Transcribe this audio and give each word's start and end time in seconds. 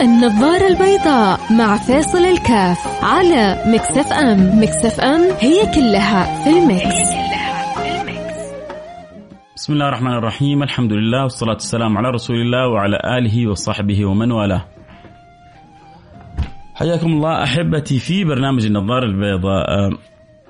النظارة 0.00 0.68
البيضاء 0.68 1.40
مع 1.52 1.76
فيصل 1.76 2.18
الكاف 2.18 3.04
على 3.04 3.62
Mix 3.66 4.12
FM. 4.12 4.62
Mix 4.62 5.00
FM 5.00 5.20
هي 5.40 5.74
كلها 5.74 6.44
في 6.44 6.50
ال 6.50 6.62
mix. 6.62 7.12
بسم 9.56 9.72
الله 9.72 9.88
الرحمن 9.88 10.12
الرحيم. 10.12 10.62
الحمد 10.62 10.92
لله 10.92 11.22
والصلاة 11.22 11.52
والسلام 11.52 11.98
على 11.98 12.08
رسول 12.10 12.36
الله 12.36 12.68
وعلى 12.68 12.98
آله 13.18 13.50
وصحبه 13.50 14.04
ومن 14.06 14.32
والاه. 14.32 14.64
حياكم 16.74 17.12
الله 17.12 17.42
أحبتي 17.42 17.98
في 17.98 18.24
برنامج 18.24 18.66
النظارة 18.66 19.04
البيضاء. 19.04 19.90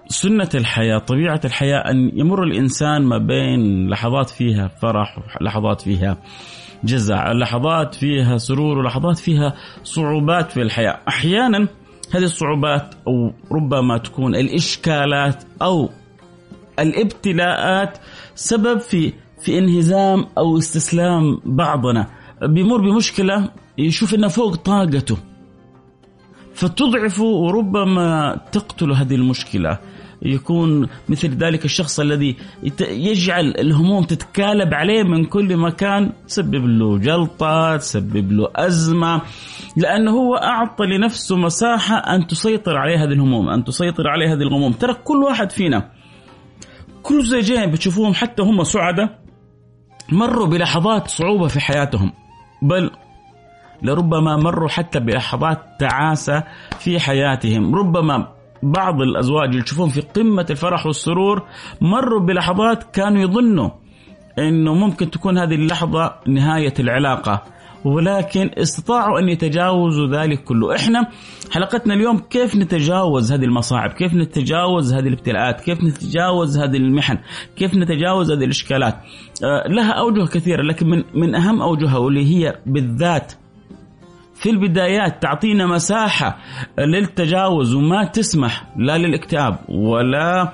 سنة 0.09 0.49
الحياة 0.55 0.99
طبيعة 0.99 1.41
الحياة 1.45 1.79
أن 1.79 2.11
يمر 2.15 2.43
الإنسان 2.43 3.03
ما 3.03 3.19
بين 3.19 3.89
لحظات 3.91 4.31
فيها 4.31 4.69
فرح 4.69 5.19
ولحظات 5.41 5.81
فيها 5.81 6.17
جزع 6.85 7.33
لحظات 7.33 7.95
فيها 7.95 8.39
سرور 8.39 8.79
ولحظات 8.79 9.19
فيها 9.19 9.55
صعوبات 9.85 10.53
في 10.53 10.63
الحياة. 10.63 10.99
أحيانا 11.09 11.69
هذه 12.11 12.23
الصعوبات 12.23 12.95
أو 13.07 13.33
ربما 13.53 13.99
تكون 13.99 14.35
الإشكالات 14.35 15.45
أو 15.63 15.91
الابتلاءات 16.79 17.99
سبب 18.35 18.81
في 18.81 19.13
في 19.41 19.59
انهزام 19.59 20.27
أو 20.39 20.59
استسلام 20.59 21.41
بعضنا. 21.45 22.07
بيمر 22.43 22.81
بمشكلة 22.81 23.51
يشوف 23.79 24.15
إنها 24.15 24.29
فوق 24.29 24.57
طاقته 24.57 25.17
فتضعفه 26.55 27.25
وربما 27.25 28.41
تقتل 28.53 28.93
هذه 28.93 29.15
المشكلة. 29.15 29.79
يكون 30.25 30.89
مثل 31.09 31.29
ذلك 31.29 31.65
الشخص 31.65 32.01
الذي 32.01 32.37
يجعل 32.81 33.55
الهموم 33.59 34.05
تتكالب 34.05 34.75
عليه 34.75 35.03
من 35.03 35.25
كل 35.25 35.57
مكان 35.57 36.13
تسبب 36.29 36.65
له 36.67 36.99
جلطة 36.99 37.77
تسبب 37.77 38.33
له 38.33 38.49
أزمة 38.57 39.23
لأنه 39.77 40.11
هو 40.11 40.35
أعطى 40.35 40.87
لنفسه 40.87 41.37
مساحة 41.37 41.97
أن 41.97 42.27
تسيطر 42.27 42.77
عليه 42.77 43.05
هذه 43.05 43.13
الهموم 43.13 43.49
أن 43.49 43.65
تسيطر 43.65 44.09
عليه 44.09 44.35
هذه 44.35 44.43
الغموم. 44.43 44.73
ترى 44.73 44.95
كل 44.95 45.17
واحد 45.17 45.53
فينا. 45.53 45.91
كل 47.03 47.23
زوجين 47.23 47.71
بتشوفوهم 47.71 48.15
حتى 48.15 48.43
هم 48.43 48.65
سعداء 48.65 49.19
مروا 50.13 50.47
بلحظات 50.47 51.09
صعوبة 51.09 51.49
في 51.49 51.61
حياتهم. 51.61 52.13
بل 52.63 52.91
لربما 53.83 54.37
مروا 54.37 54.69
حتى 54.69 55.01
بلحظات 55.01 55.59
تعاسة 55.81 56.45
في 56.79 57.01
حياتهم. 57.01 57.75
ربما 57.75 58.29
بعض 58.63 59.03
الأزواج 59.03 59.49
اللي 59.49 59.63
تشوفون 59.63 59.89
في 59.89 60.01
قمة 60.01 60.47
الفرح 60.51 60.87
والسرور 60.87 61.43
مروا 61.81 62.21
بلحظات 62.21 62.95
كانوا 62.95 63.23
يظنوا 63.23 63.71
أنه 64.39 64.75
ممكن 64.75 65.11
تكون 65.11 65.39
هذه 65.39 65.55
اللحظة 65.55 66.15
نهاية 66.27 66.75
العلاقة. 66.81 67.43
ولكن 67.85 68.51
استطاعوا 68.59 69.19
أن 69.19 69.29
يتجاوزوا 69.29 70.07
ذلك 70.07 70.45
كله، 70.45 70.77
إحنا 70.77 71.07
حلقتنا 71.51 71.95
اليوم 71.95 72.19
كيف 72.19 72.57
نتجاوز 72.57 73.33
هذه 73.33 73.45
المصاعب، 73.45 73.91
كيف 73.91 74.15
نتجاوز 74.15 74.95
هذه 74.95 75.09
الابتلاءات، 75.09 75.61
كيف 75.61 75.85
نتجاوز 75.85 76.59
هذه 76.59 76.77
المحن، 76.77 77.19
كيف 77.57 77.75
نتجاوز 77.75 78.31
هذه 78.31 78.45
الإشكالات. 78.45 78.95
آه 79.45 79.69
لها 79.69 79.93
أوجه 79.93 80.27
كثيرة 80.27 80.63
لكن 80.63 80.87
من 80.87 81.05
من 81.15 81.35
أهم 81.35 81.63
أوجهها 81.63 81.99
واللي 81.99 82.25
هي 82.25 82.59
بالذات 82.67 83.33
في 84.43 84.51
البدايات 84.51 85.23
تعطينا 85.23 85.67
مساحة 85.67 86.39
للتجاوز 86.79 87.75
وما 87.75 88.05
تسمح 88.05 88.67
لا 88.77 88.99
للاكتئاب 88.99 89.59
ولا 89.69 90.53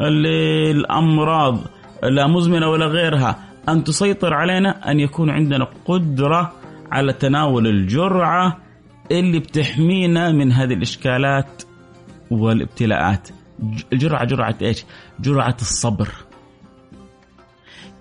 للأمراض 0.00 1.58
لا 2.02 2.26
مزمنة 2.26 2.68
ولا 2.68 2.86
غيرها 2.86 3.38
أن 3.68 3.84
تسيطر 3.84 4.34
علينا 4.34 4.90
أن 4.90 5.00
يكون 5.00 5.30
عندنا 5.30 5.66
قدرة 5.86 6.52
على 6.92 7.12
تناول 7.12 7.66
الجرعة 7.66 8.58
اللي 9.10 9.38
بتحمينا 9.38 10.32
من 10.32 10.52
هذه 10.52 10.72
الإشكالات 10.74 11.62
والابتلاءات 12.30 13.28
الجرعة 13.92 14.24
جرعة 14.24 14.56
إيش؟ 14.62 14.84
جرعة 15.20 15.56
الصبر 15.60 16.08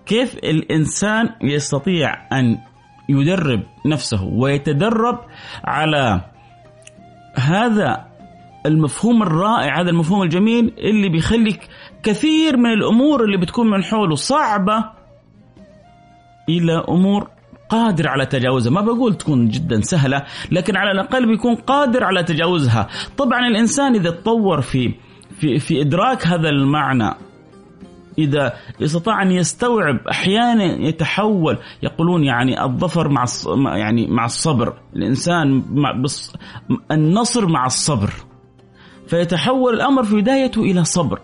كيف 0.06 0.38
الإنسان 0.38 1.30
يستطيع 1.42 2.28
أن 2.40 2.58
يدرب 3.10 3.64
نفسه 3.86 4.24
ويتدرب 4.24 5.20
على 5.64 6.22
هذا 7.36 8.06
المفهوم 8.66 9.24
الرائع 9.24 9.82
هذا 9.82 9.90
المفهوم 9.90 10.24
الجميل 10.24 10.74
اللي 10.78 11.10
بيخليك 11.10 11.68
كثير 12.04 12.58
من 12.58 12.74
الأمور 12.74 13.24
اللي 13.24 13.38
بتكون 13.38 13.70
من 13.70 13.84
حوله 13.84 14.16
صعبة 14.16 14.86
إلى 16.50 16.84
أمور 16.90 17.28
قادر 17.70 18.08
على 18.08 18.26
تجاوزها. 18.26 18.72
ما 18.72 18.82
بقول 18.82 19.16
تكون 19.16 19.48
جدا 19.48 19.82
سهلة 19.82 20.24
لكن 20.52 20.78
على 20.78 20.92
الأقل 20.92 21.28
بيكون 21.28 21.56
قادر 21.56 22.04
على 22.04 22.24
تجاوزها. 22.24 22.88
طبعا 23.18 23.48
الإنسان 23.48 23.96
إذا 23.96 24.10
تطور 24.10 24.62
في 24.62 24.94
في, 25.40 25.60
في 25.60 25.82
إدراك 25.82 26.28
هذا 26.28 26.50
المعنى 26.50 27.29
إذا 28.18 28.54
استطاع 28.82 29.22
أن 29.22 29.32
يستوعب 29.32 30.08
أحيانا 30.08 30.88
يتحول 30.88 31.58
يقولون 31.84 32.24
يعني 32.24 32.64
الظفر 32.64 33.10
مع 33.10 33.26
يعني 33.78 34.08
مع 34.08 34.26
الصبر. 34.26 34.74
الإنسان 34.96 35.64
مع 35.72 35.92
بص 35.92 36.34
النصر 36.92 37.48
مع 37.48 37.66
الصبر. 37.66 38.14
فيتحول 39.08 39.74
الأمر 39.74 40.04
في 40.04 40.16
بدايته 40.16 40.62
إلى 40.62 40.84
صبر. 40.84 41.20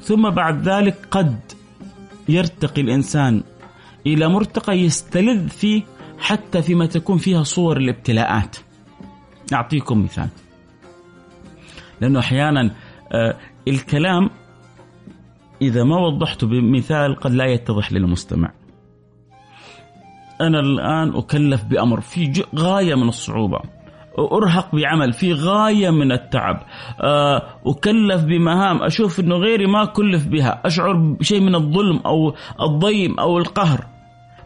ثم 0.00 0.30
بعد 0.30 0.68
ذلك 0.68 0.96
قد 1.10 1.38
يرتقي 2.28 2.82
الإنسان 2.82 3.42
إلى 4.06 4.28
مرتقى 4.28 4.78
يستلذ 4.78 5.48
فيه 5.48 5.82
حتى 6.18 6.62
فيما 6.62 6.86
تكون 6.86 7.18
فيها 7.18 7.42
صور 7.42 7.76
الابتلاءات. 7.76 8.56
أعطيكم 9.52 10.04
مثال. 10.04 10.28
لأنه 12.00 12.18
أحيانا 12.18 12.70
آه، 13.12 13.36
الكلام 13.68 14.30
إذا 15.62 15.84
ما 15.84 15.96
وضحته 15.96 16.46
بمثال 16.46 17.16
قد 17.16 17.32
لا 17.32 17.44
يتضح 17.44 17.92
للمستمع. 17.92 18.52
أنا 20.40 20.60
الآن 20.60 21.16
أكلف 21.16 21.64
بأمر 21.64 22.00
في 22.00 22.44
غاية 22.56 22.94
من 22.94 23.08
الصعوبة. 23.08 23.58
أرهق 24.18 24.74
بعمل 24.74 25.12
في 25.12 25.32
غاية 25.32 25.90
من 25.90 26.12
التعب. 26.12 26.62
آه، 27.00 27.42
أكلف 27.66 28.24
بمهام. 28.24 28.82
أشوف 28.82 29.20
أنه 29.20 29.36
غيري 29.36 29.66
ما 29.66 29.84
كلف 29.84 30.26
بها. 30.26 30.60
أشعر 30.64 30.92
بشيء 30.92 31.40
من 31.40 31.54
الظلم 31.54 32.00
أو 32.06 32.34
الضيم 32.60 33.20
أو 33.20 33.38
القهر. 33.38 33.86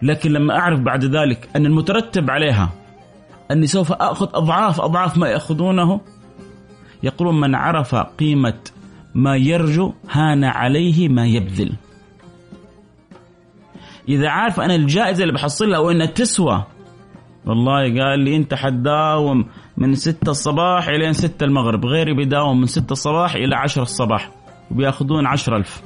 لكن 0.02 0.32
لما 0.32 0.58
أعرف 0.58 0.80
بعد 0.80 1.04
ذلك 1.04 1.48
أن 1.56 1.66
المترتب 1.66 2.30
عليها 2.30 2.70
أني 3.50 3.66
سوف 3.66 3.92
أخذ 3.92 4.28
أضعاف 4.34 4.80
أضعاف 4.80 5.18
ما 5.18 5.28
يأخذونه 5.28 6.00
يقولون 7.02 7.40
من 7.40 7.54
عرف 7.54 7.94
قيمة 7.94 8.58
ما 9.14 9.36
يرجو 9.36 9.92
هان 10.10 10.44
عليه 10.44 11.08
ما 11.08 11.26
يبذل. 11.26 11.72
إذا 14.08 14.28
عارف 14.28 14.60
أنا 14.60 14.74
الجائزة 14.74 15.22
اللي 15.22 15.34
بحصلها 15.34 15.78
وإنها 15.78 16.06
تسوى 16.06 16.64
والله 17.46 18.02
قال 18.02 18.20
لي 18.20 18.36
أنت 18.36 18.54
حتداوم 18.54 19.46
من 19.76 19.94
ستة 19.94 20.30
الصباح 20.30 20.88
إلى 20.88 21.12
ستة 21.12 21.44
المغرب 21.44 21.86
غيري 21.86 22.14
بيداوم 22.14 22.60
من 22.60 22.66
ستة 22.66 22.92
الصباح 22.92 23.34
إلى 23.34 23.56
عشرة 23.56 23.82
الصباح 23.82 24.30
وبيأخذون 24.70 25.26
عشرة 25.26 25.56
ألف. 25.56 25.82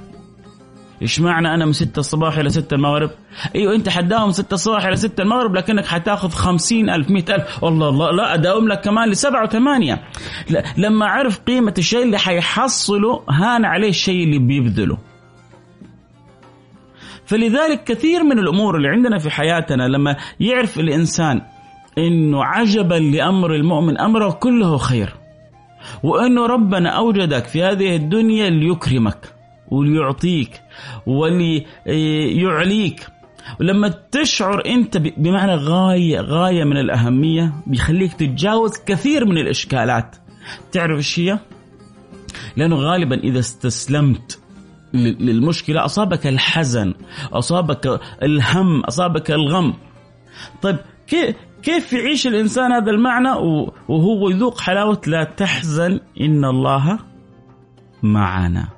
إيش 1.03 1.21
معنى 1.21 1.55
أنا 1.55 1.67
من 1.67 1.73
6 1.73 2.01
الصباح 2.01 2.39
إلى 2.39 2.51
6 2.51 2.75
المغرب؟ 2.75 3.11
أيوه 3.55 3.75
أنت 3.75 3.89
حتداوم 3.89 4.27
من 4.27 4.33
6 4.33 4.55
الصباح 4.55 4.87
إلى 4.87 4.97
6 4.97 5.23
المغرب 5.23 5.55
لكنك 5.57 5.87
حتاخذ 5.87 6.31
50000 6.31 7.11
100000 7.11 7.65
والله 7.65 7.89
الله 7.89 8.11
لا 8.11 8.35
أداوم 8.35 8.69
لك 8.69 8.81
كمان 8.81 9.09
لسبعة 9.09 9.43
وثمانية. 9.45 10.03
لما 10.77 11.07
عرف 11.07 11.39
قيمة 11.39 11.75
الشيء 11.79 12.03
اللي 12.03 12.19
حيحصله 12.19 13.23
هان 13.31 13.65
عليه 13.65 13.89
الشيء 13.89 14.25
اللي 14.25 14.39
بيبذله. 14.39 14.99
فلذلك 17.27 17.85
كثير 17.85 18.25
من 18.25 18.39
الأمور 18.39 18.77
اللي 18.77 18.89
عندنا 18.89 19.19
في 19.19 19.31
حياتنا 19.31 19.89
لما 19.89 20.17
يعرف 20.41 20.79
الإنسان 20.79 21.43
إنه 21.99 22.45
عجبا 22.45 22.95
لأمر 22.95 23.55
المؤمن 23.55 23.99
أمره 23.99 24.31
كله 24.31 24.77
خير. 24.77 25.15
وإنه 26.03 26.47
ربنا 26.47 26.91
أوجدك 26.91 27.45
في 27.45 27.63
هذه 27.63 27.97
الدنيا 27.97 28.51
ليكرمك. 28.51 29.42
وليعطيك 29.73 30.61
وليعليك. 31.07 33.07
ولما 33.61 33.95
تشعر 34.11 34.63
أنت 34.67 34.97
بمعنى 34.97 35.55
غايه 35.55 36.21
غاية 36.21 36.65
من 36.65 36.77
الأهمية 36.77 37.53
بيخليك 37.67 38.13
تتجاوز 38.13 38.73
كثير 38.87 39.25
من 39.25 39.39
الإشكالات. 39.39 40.17
تعرف 40.73 40.97
إيش 40.97 41.19
هي؟ 41.19 41.39
لأنه 42.57 42.77
غالبا 42.77 43.17
إذا 43.17 43.39
استسلمت 43.39 44.39
للمشكلة 44.95 45.85
أصابك 45.85 46.27
الحزن 46.27 46.95
أصابك 47.33 48.01
الهم 48.23 48.81
أصابك 48.81 49.31
الغم. 49.31 49.75
طيب 50.63 50.77
كيف 51.63 51.93
يعيش 51.93 52.27
الإنسان 52.27 52.73
هذا 52.73 52.91
المعنى؟ 52.91 53.31
وهو 53.89 54.29
يذوق 54.29 54.61
حلاوة 54.61 55.01
لا 55.07 55.25
تحزن 55.25 56.01
إن 56.21 56.45
الله 56.45 56.99
معنا. 58.03 58.69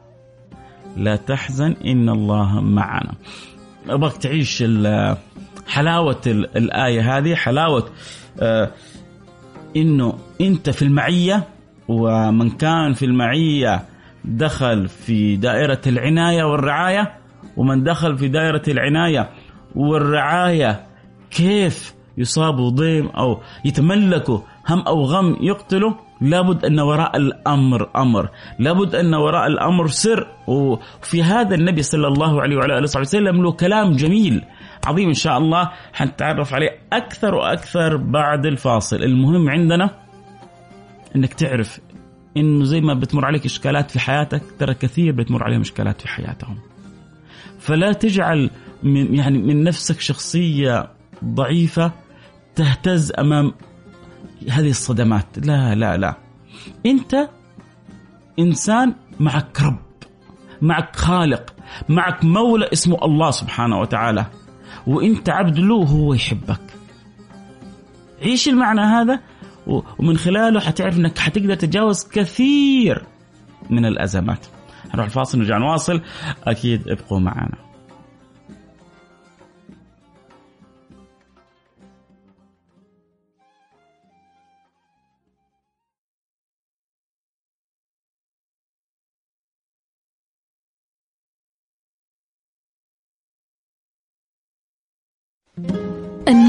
لا 0.96 1.16
تحزن 1.16 1.76
إن 1.86 2.08
الله 2.08 2.60
معنا. 2.60 3.12
أبغاك 3.88 4.16
تعيش 4.16 4.64
حلاوة 5.66 6.20
الآية 6.56 7.18
هذه 7.18 7.34
حلاوة 7.34 7.88
آه 8.40 8.70
إنه 9.76 10.18
أنت 10.40 10.70
في 10.70 10.82
المعية 10.82 11.48
ومن 11.88 12.50
كان 12.50 12.92
في 12.92 13.04
المعية 13.04 13.84
دخل 14.24 14.88
في 14.88 15.36
دائرة 15.36 15.80
العناية 15.86 16.44
والرعاية 16.44 17.14
ومن 17.56 17.82
دخل 17.82 18.18
في 18.18 18.28
دائرة 18.28 18.62
العناية 18.68 19.30
والرعاية 19.74 20.86
كيف 21.30 21.94
يصاب 22.18 22.60
ضيم 22.60 23.06
أو 23.06 23.40
يتملكه 23.64 24.42
هم 24.68 24.80
أو 24.80 25.04
غم 25.04 25.36
يقتله؟ 25.40 25.96
لابد 26.20 26.64
أن 26.64 26.80
وراء 26.80 27.16
الأمر 27.16 27.90
أمر. 27.96 28.28
لابد 28.58 28.94
أن 28.94 29.14
وراء 29.14 29.46
الأمر 29.46 29.88
سر. 29.88 30.26
وفي 30.46 31.22
هذا 31.22 31.54
النبي 31.54 31.82
صلى 31.82 32.08
الله 32.08 32.42
عليه 32.42 32.56
وعلى 32.56 32.78
آله 32.78 33.00
وسلم 33.00 33.42
له 33.42 33.52
كلام 33.52 33.92
جميل 33.92 34.44
عظيم 34.86 35.08
إن 35.08 35.14
شاء 35.14 35.38
الله 35.38 35.70
حنتعرف 35.92 36.54
عليه 36.54 36.78
أكثر 36.92 37.34
وأكثر 37.34 37.96
بعد 37.96 38.46
الفاصل. 38.46 38.96
المهم 38.96 39.50
عندنا 39.50 39.90
أنك 41.16 41.34
تعرف 41.34 41.80
إنه 42.36 42.64
زي 42.64 42.80
ما 42.80 42.94
بتمر 42.94 43.24
عليك 43.24 43.44
إشكالات 43.44 43.90
في 43.90 44.00
حياتك 44.00 44.42
ترى 44.58 44.74
كثير 44.74 45.12
بتمر 45.12 45.44
عليهم 45.44 45.60
إشكالات 45.60 46.00
في 46.00 46.08
حياتهم. 46.08 46.58
فلا 47.58 47.92
تجعل 47.92 48.50
من 48.82 49.14
يعني 49.14 49.38
من 49.38 49.64
نفسك 49.64 50.00
شخصية 50.00 50.90
ضعيفة 51.24 51.92
تهتز 52.54 53.12
أمام 53.18 53.52
هذه 54.50 54.70
الصدمات، 54.70 55.26
لا 55.38 55.74
لا 55.74 55.96
لا. 55.96 56.16
أنت 56.86 57.28
إنسان 58.38 58.94
معك 59.20 59.60
رب، 59.62 59.78
معك 60.62 60.96
خالق، 60.96 61.54
معك 61.88 62.24
مولى 62.24 62.68
اسمه 62.72 63.04
الله 63.04 63.30
سبحانه 63.30 63.80
وتعالى. 63.80 64.26
وانت 64.86 65.28
عبد 65.28 65.58
له 65.58 65.74
وهو 65.74 66.14
يحبك. 66.14 66.60
عيش 68.22 68.48
المعنى 68.48 68.80
هذا 68.80 69.20
ومن 69.98 70.16
خلاله 70.16 70.60
حتعرف 70.60 70.96
إنك 70.96 71.18
حتقدر 71.18 71.54
تتجاوز 71.54 72.08
كثير 72.08 73.06
من 73.70 73.84
الأزمات. 73.86 74.46
نروح 74.94 75.06
الفاصل 75.06 75.38
نرجع 75.38 75.58
نواصل 75.58 76.02
أكيد 76.44 76.88
ابقوا 76.88 77.20
معنا. 77.20 77.56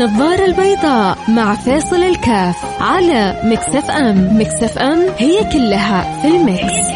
النظارة 0.06 0.46
البيضاء 0.46 1.18
مع 1.32 1.56
فيصل 1.56 1.96
الكاف 1.96 2.82
على 2.82 3.42
Mix 3.44 3.90
FM. 3.90 4.40
Mix 4.40 4.78
FM 4.78 5.00
هي 5.18 5.52
كلها 5.54 6.22
في 6.22 6.28
ال 6.28 6.40
mix, 6.40 6.88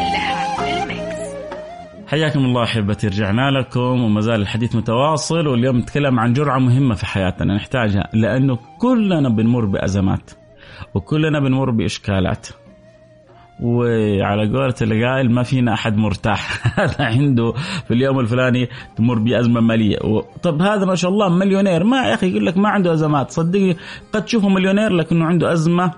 حياكم 2.07 2.39
الله 2.39 2.63
أحبتي 2.63 3.07
رجعنا 3.07 3.51
لكم 3.51 4.03
وما 4.03 4.21
زال 4.21 4.41
الحديث 4.41 4.75
متواصل 4.75 5.47
واليوم 5.47 5.77
نتكلم 5.77 6.19
عن 6.19 6.33
جرعة 6.33 6.59
مهمة 6.59 6.95
في 6.95 7.05
حياتنا 7.05 7.55
نحتاجها 7.55 8.09
لأنه 8.13 8.59
كلنا 8.79 9.29
بنمر 9.29 9.65
بأزمات 9.65 10.31
وكلنا 10.93 11.39
بنمر 11.39 11.71
بإشكالات. 11.71 12.47
وعلى 13.61 14.47
قولة 14.47 14.75
القائل 14.81 15.31
ما 15.31 15.43
فينا 15.43 15.73
أحد 15.73 15.97
مرتاح. 15.97 16.61
هذا 16.79 17.05
عنده 17.05 17.53
في 17.87 17.93
اليوم 17.93 18.19
الفلاني 18.19 18.69
تمر 18.97 19.19
بأزمة 19.19 19.61
مالية. 19.61 19.97
طب 20.43 20.61
هذا 20.61 20.85
ما 20.85 20.95
شاء 20.95 21.11
الله 21.11 21.29
مليونير. 21.29 21.83
ما 21.83 22.07
يا 22.07 22.13
أخي 22.13 22.29
يقول 22.29 22.45
لك 22.45 22.57
ما 22.57 22.69
عنده 22.69 22.93
أزمات. 22.93 23.31
صدقني 23.31 23.77
قد 24.13 24.25
تشوفه 24.25 24.49
مليونير 24.49 24.93
لكنه 24.93 25.25
عنده 25.25 25.53
أزمة 25.53 25.91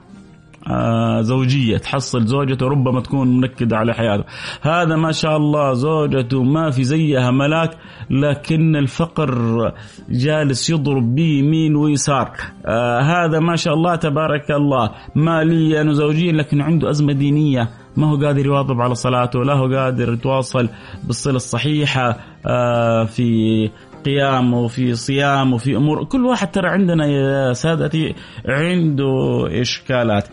آه 0.67 1.21
زوجية 1.21 1.77
تحصل 1.77 2.25
زوجته 2.25 2.67
ربما 2.67 3.01
تكون 3.01 3.41
منكدة 3.41 3.77
على 3.77 3.93
حياته. 3.93 4.23
هذا 4.61 4.95
ما 4.95 5.11
شاء 5.11 5.37
الله 5.37 5.73
زوجته 5.73 6.43
ما 6.43 6.71
في 6.71 6.83
زيها 6.83 7.31
ملاك 7.31 7.77
لكن 8.09 8.75
الفقر 8.75 9.71
جالس 10.09 10.69
يضرب 10.69 11.15
به 11.15 11.39
يمين 11.39 11.75
ويسار. 11.75 12.31
آه 12.65 12.99
هذا 13.01 13.39
ما 13.39 13.55
شاء 13.55 13.73
الله 13.73 13.95
تبارك 13.95 14.51
الله. 14.51 14.91
ماليا 15.15 15.83
وزوجيا 15.83 16.31
لكن 16.31 16.61
عنده 16.61 16.89
أزمة 16.89 17.13
دينية. 17.13 17.69
ما 17.97 18.11
هو 18.11 18.15
قادر 18.25 18.45
يواظب 18.45 18.81
على 18.81 18.95
صلاته 18.95 19.43
لا 19.43 19.53
هو 19.53 19.75
قادر 19.75 20.13
يتواصل 20.13 20.69
بالصلة 21.03 21.35
الصحيحة 21.35 22.17
آه 22.45 23.03
في 23.03 23.69
قيام 24.05 24.53
وفي 24.53 24.95
صيام 24.95 25.53
وفي 25.53 25.75
أمور. 25.75 26.03
كل 26.03 26.25
واحد 26.25 26.51
ترى 26.51 26.69
عندنا 26.69 27.05
يا 27.05 27.53
سادتي 27.53 28.15
عنده 28.45 29.13
إشكالات. 29.61 30.27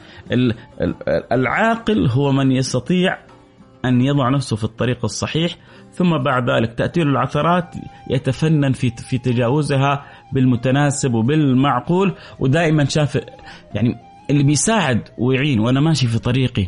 العاقل 1.32 2.08
هو 2.08 2.32
من 2.32 2.52
يستطيع 2.52 3.18
أن 3.84 4.00
يضع 4.00 4.28
نفسه 4.28 4.56
في 4.56 4.64
الطريق 4.64 5.04
الصحيح 5.04 5.56
ثم 5.92 6.18
بعد 6.18 6.50
ذلك 6.50 6.74
تاتي 6.74 7.00
له 7.00 7.10
العثرات 7.10 7.74
يتفنن 8.10 8.72
في 8.72 8.90
في 8.90 9.18
تجاوزها 9.18 10.04
بالمتناسب 10.32 11.14
وبالمعقول. 11.14 12.14
ودائما 12.38 12.84
شاف 12.84 13.20
يعني 13.74 13.94
اللي 14.30 14.42
بيساعد 14.42 15.08
ويعين 15.18 15.60
وأنا 15.60 15.80
ماشي 15.80 16.06
في 16.06 16.18
طريقي 16.18 16.66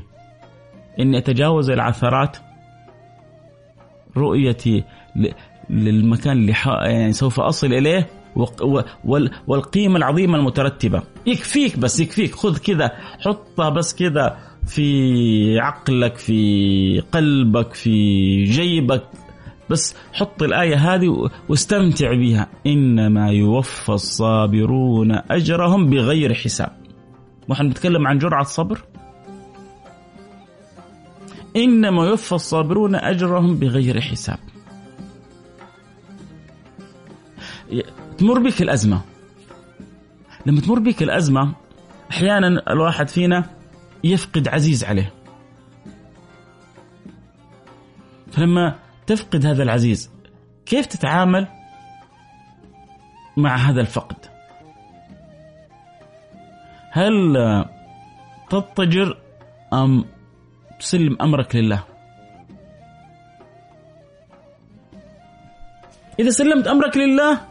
إني 1.01 1.19
أتجاوز 1.19 1.71
العثرات. 1.71 2.37
رؤيتي 4.17 4.85
للمكان 5.71 6.37
اللي 6.37 6.55
يعني 6.67 7.13
سوف 7.13 7.41
أصل 7.41 7.67
إليه 7.67 8.09
والقيمة 9.47 9.97
العظيمة 9.97 10.39
المترتبة. 10.39 11.03
يكفيك 11.27 11.79
بس 11.79 12.01
يكفيك. 12.01 12.35
خذ 12.35 12.59
كذا 12.59 12.91
حطها 13.21 13.69
بس 13.69 13.95
كذا 13.95 14.39
في 14.67 15.59
عقلك 15.59 16.17
في 16.17 17.03
قلبك 17.13 17.75
في 17.75 18.45
جيبك. 18.45 19.03
بس 19.71 19.97
حط 20.13 20.43
الآية 20.43 20.77
هذه 20.77 21.31
واستمتع 21.49 22.15
بها. 22.15 22.47
إنما 22.67 23.31
يوفى 23.31 23.93
الصابرون 23.93 25.13
أجرهم 25.31 25.91
بغير 25.91 26.35
حساب. 26.35 26.73
ونحن 27.49 27.67
نتكلم 27.67 28.07
عن 28.07 28.19
جرعة 28.19 28.45
صبر 28.45 28.81
إنما 31.57 32.07
يوفى 32.07 32.33
الصابرون 32.33 32.95
أجرهم 32.95 33.55
بغير 33.55 34.01
حساب. 34.01 34.39
تمر 38.19 38.39
بك 38.39 38.63
الأزمة. 38.63 39.01
لما 40.47 40.61
تمر 40.61 40.79
بك 40.79 41.03
الأزمة 41.03 41.55
أحيانا 42.11 42.73
الواحد 42.73 43.09
فينا 43.09 43.45
يفقد 44.05 44.49
عزيز 44.49 44.85
عليه. 44.85 45.13
فلما 48.33 48.79
تفقد 49.07 49.47
هذا 49.47 49.63
العزيز 49.63 50.11
كيف 50.67 50.87
تتعامل 50.87 51.47
مع 53.37 53.57
هذا 53.57 53.81
الفقد؟ 53.81 54.17
هل 56.91 57.37
تضطجر 58.51 59.19
أم 59.73 60.05
تسلم 60.81 61.17
أمرك 61.21 61.57
لله؟ 61.57 61.85
إذا 66.21 66.31
سلمت 66.31 66.67
أمرك 66.67 66.97
لله 66.97 67.50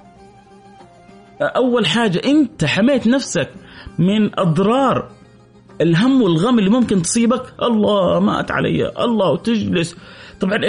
أول 1.42 1.86
حاجة 1.86 2.22
أنت 2.26 2.66
حميت 2.66 3.08
نفسك 3.08 3.50
من 4.00 4.40
أضرار 4.40 5.10
الهم 5.82 6.22
والغم 6.22 6.60
اللي 6.60 6.70
ممكن 6.70 7.02
تصيبك. 7.02 7.42
الله 7.64 8.20
مات 8.20 8.52
علي 8.52 8.92
الله 9.00 9.32
وتجلس 9.32 9.98
طبعا 10.40 10.60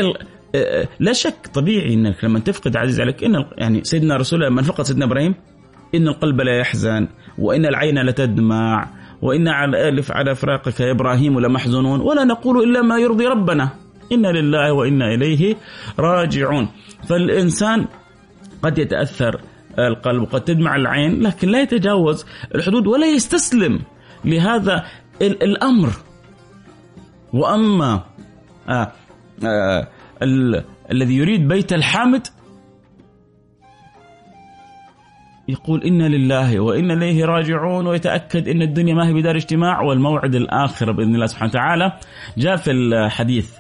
لا 1.00 1.12
شك 1.12 1.46
طبيعي 1.54 1.94
إنك 1.94 2.24
لما 2.24 2.38
تفقد 2.38 2.76
عزيز 2.76 3.00
عليك 3.00 3.24
إن 3.24 3.34
يعني 3.58 3.84
سيدنا 3.84 4.16
رسول 4.16 4.38
الله 4.38 4.50
لما 4.50 4.62
فقد 4.62 4.84
سيدنا 4.84 5.04
إبراهيم 5.04 5.34
إن 5.94 6.08
القلب 6.08 6.40
لا 6.40 6.58
يحزن 6.58 7.08
وإن 7.38 7.66
العين 7.66 7.98
لتدمع 8.02 8.88
وإن 9.22 9.48
على 9.48 9.88
آلف 9.88 10.12
على 10.12 10.34
فراقك 10.34 10.80
يا 10.80 10.90
إبراهيم 10.90 11.40
لمحزونون 11.40 12.00
ولا 12.00 12.24
نقول 12.24 12.62
إلا 12.62 12.82
ما 12.82 12.98
يرضي 12.98 13.26
ربنا. 13.26 13.70
إنا 14.12 14.28
لله 14.28 14.72
وإنا 14.72 15.14
إليه 15.14 15.56
راجعون. 15.98 16.68
فالإنسان 17.08 17.86
قد 18.62 18.78
يتأثر 18.78 19.40
القلب 19.78 20.22
وقد 20.22 20.40
تدمع 20.40 20.76
العين 20.76 21.22
لكن 21.22 21.48
لا 21.48 21.62
يتجاوز 21.62 22.26
الحدود 22.54 22.86
ولا 22.86 23.06
يستسلم 23.06 23.80
لهذا 24.24 24.84
الأمر. 25.22 25.90
وأما 27.32 28.04
آه 28.68 28.92
آه 29.44 29.88
الذي 30.92 31.16
يريد 31.16 31.48
بيت 31.48 31.72
الحامد 31.72 32.26
يقول 35.48 35.82
إنا 35.84 36.08
لله 36.08 36.60
وإنا 36.60 36.94
إليه 36.94 37.24
راجعون 37.24 37.86
ويتأكد 37.86 38.48
أن 38.48 38.62
الدنيا 38.62 38.94
ما 38.94 39.08
هي 39.08 39.12
بدار 39.12 39.36
اجتماع. 39.36 39.80
والموعد 39.80 40.34
الآخر 40.34 40.92
بإذن 40.92 41.14
الله 41.14 41.26
سبحانه 41.26 41.50
وتعالى 41.50 41.92
جاء 42.38 42.56
في 42.56 42.70
الحديث 42.70 43.54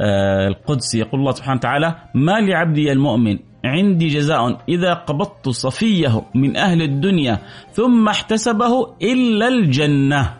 آه، 0.00 0.48
القدسي 0.48 0.98
يقول 0.98 1.20
الله 1.20 1.32
سبحانه 1.32 1.56
وتعالى 1.56 1.94
ما 2.14 2.40
لعبدي 2.40 2.92
المؤمن 2.92 3.38
عندي 3.64 4.08
جزاء 4.08 4.64
إذا 4.68 4.94
قبضت 4.94 5.48
صفيه 5.48 6.22
من 6.34 6.56
أهل 6.56 6.82
الدنيا 6.82 7.38
ثم 7.72 8.08
احتسبه 8.08 8.94
إلا 9.02 9.48
الجنة. 9.48 10.34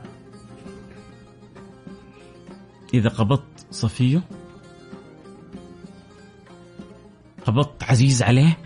إذا 2.94 3.08
قبضت 3.08 3.66
صفيه؟ 3.70 4.22
قبضت 7.46 7.82
عزيز 7.82 8.22
عليه؟ 8.22 8.58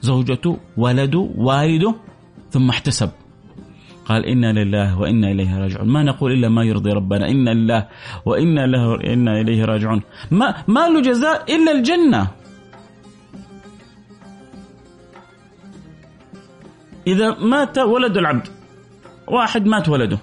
زوجته؟ 0.00 0.56
ولده؟ 0.76 1.30
والده؟ 1.36 1.94
ثم 2.50 2.68
احتسب. 2.70 3.10
قال 4.04 4.24
إنا 4.24 4.52
لله 4.52 4.98
وإنا 4.98 5.30
إليه 5.30 5.58
راجعون. 5.58 5.88
ما 5.88 6.02
نقول 6.02 6.32
إلا 6.32 6.48
ما 6.48 6.64
يرضي 6.64 6.90
ربنا. 6.90 7.28
إنا 7.28 7.50
لله 7.50 7.88
وإنا 8.26 8.66
له 8.66 8.94
إنا 9.12 9.40
إليه 9.40 9.64
راجعون. 9.64 10.02
ما, 10.30 10.54
ما 10.68 10.88
له 10.88 11.00
جزاء 11.00 11.54
إلا 11.56 11.72
الجنة. 11.72 12.30
إذا 17.06 17.30
مات 17.30 17.78
ولد 17.78 18.16
العبد. 18.16 18.48
واحد 19.28 19.66
مات 19.66 19.88
ولده. 19.88 20.18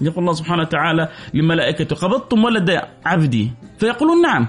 يقول 0.00 0.18
الله 0.18 0.32
سبحانه 0.32 0.62
وتعالى 0.62 1.08
لملائكته 1.34 1.96
قبضتم 1.96 2.44
ولد 2.44 2.80
عبدي. 3.06 3.50
فيقولون 3.78 4.22
نعم. 4.22 4.48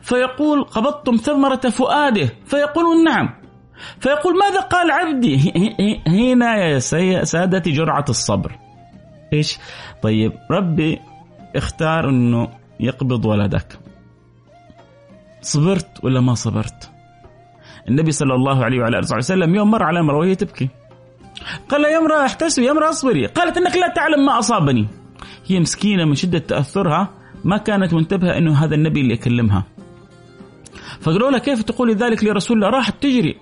فيقول 0.00 0.64
قبضتم 0.64 1.16
ثمرة 1.16 1.68
فؤاده. 1.70 2.28
فيقولون 2.46 3.04
نعم. 3.04 3.34
فيقول 4.00 4.38
ماذا 4.38 4.60
قال 4.60 4.90
عبدي؟ 4.90 5.52
هنا 6.06 6.56
يا 6.56 6.78
سادتي 7.24 7.70
جرعة 7.70 8.04
الصبر. 8.08 8.58
إيش؟ 9.32 9.58
طيب 10.02 10.32
ربي 10.50 10.98
اختار 11.56 12.08
أنه 12.08 12.48
يقبض 12.80 13.24
ولدك. 13.24 13.78
صبرت 15.40 16.04
ولا 16.04 16.20
ما 16.20 16.34
صبرت؟ 16.34 16.90
النبي 17.88 18.12
صلى 18.12 18.34
الله 18.34 18.64
عليه 18.64 18.80
وعلى 18.80 18.98
آله 18.98 19.16
وسلم 19.16 19.54
يوم 19.54 19.70
مر 19.70 19.82
على 19.82 20.00
امرأة 20.00 20.18
وهي 20.18 20.34
تبكي. 20.34 20.68
قال 21.68 21.84
يا 21.84 21.98
امرأة 21.98 22.24
احتسبي 22.26 22.66
يا 22.66 22.70
امرأة 22.70 22.90
اصبري. 22.90 23.26
قالت 23.26 23.56
إنك 23.56 23.76
لا 23.76 23.92
تعلم 23.96 24.26
ما 24.26 24.38
أصابني. 24.38 24.86
هي 25.46 25.60
مسكينة 25.60 26.04
من 26.04 26.14
شدة 26.14 26.38
تأثرها 26.38 27.08
ما 27.44 27.56
كانت 27.56 27.94
منتبهة 27.94 28.38
إنه 28.38 28.54
هذا 28.54 28.74
النبي 28.74 29.00
اللي 29.00 29.14
يكلمها. 29.14 29.64
فقالوا 31.00 31.30
لها 31.30 31.38
كيف 31.38 31.62
تقولي 31.62 31.94
ذلك 31.94 32.24
لرسول 32.24 32.56
الله؟ 32.56 32.70
راحت 32.70 33.02
تجري 33.02 33.36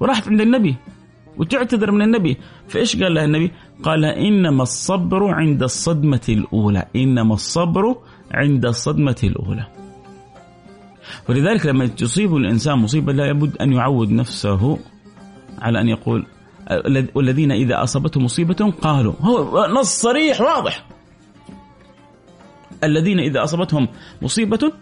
وراحت 0.00 0.28
عند 0.28 0.40
النبي 0.40 0.76
وتعتذر 1.36 1.90
من 1.90 2.02
النبي. 2.02 2.36
فإيش 2.68 3.02
قال 3.02 3.14
لها 3.14 3.24
النبي؟ 3.24 3.52
قال 3.82 4.04
إنما 4.04 4.62
الصبر 4.62 5.34
عند 5.34 5.62
الصدمة 5.62 6.26
الأولى. 6.28 6.84
إنما 6.96 7.34
الصبر 7.34 7.96
عند 8.34 8.66
الصدمة 8.66 9.20
الأولى. 9.24 9.66
ولذلك 11.28 11.66
لما 11.66 11.86
تصيب 11.86 12.36
الإنسان 12.36 12.78
مصيبة 12.78 13.12
لا 13.12 13.26
يبد 13.26 13.56
أن 13.56 13.72
يعود 13.72 14.10
نفسه 14.10 14.78
على 15.58 15.80
أن 15.80 15.88
يقول 15.88 16.26
والذين 17.14 17.52
إذا 17.52 17.82
اصابتهم 17.82 18.24
مصيبة 18.24 18.72
قالوا 18.82 19.14
هو 19.20 19.66
نص 19.80 20.00
صريح 20.00 20.40
واضح. 20.40 20.86
الذين 22.84 23.18
إذا 23.18 23.42
أصابتهم 23.42 23.88
مصيبة 24.22 24.72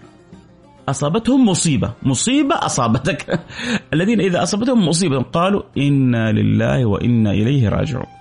أصابتهم 0.89 1.49
مصيبة 1.49 1.93
مصيبة 2.03 2.55
أصابتك. 2.55 3.41
الذين 3.95 4.21
إذا 4.21 4.43
أصابتهم 4.43 4.89
مصيبة 4.89 5.23
قالوا 5.23 5.63
إنا 5.79 6.33
لله 6.33 6.87
وإنا 6.87 7.31
إليه 7.31 7.69
راجعون. 7.69 8.20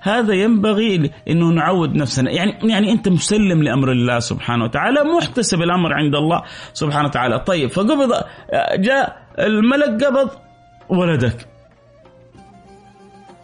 هذا 0.00 0.34
ينبغي 0.34 1.10
إنه 1.28 1.50
نعود 1.50 1.94
نفسنا 1.94 2.30
يعني 2.30 2.58
يعني 2.62 2.92
أنت 2.92 3.08
مسلم 3.08 3.62
لأمر 3.62 3.92
الله 3.92 4.18
سبحانه 4.18 4.64
وتعالى 4.64 5.04
محتسب 5.04 5.62
الأمر 5.62 5.92
عند 5.92 6.14
الله 6.14 6.42
سبحانه 6.72 7.08
وتعالى 7.08 7.38
طيب 7.38 7.70
فقبض 7.70 8.12
جاء 8.78 9.16
الملك 9.38 10.04
قبض 10.04 10.30
ولدك 10.88 11.48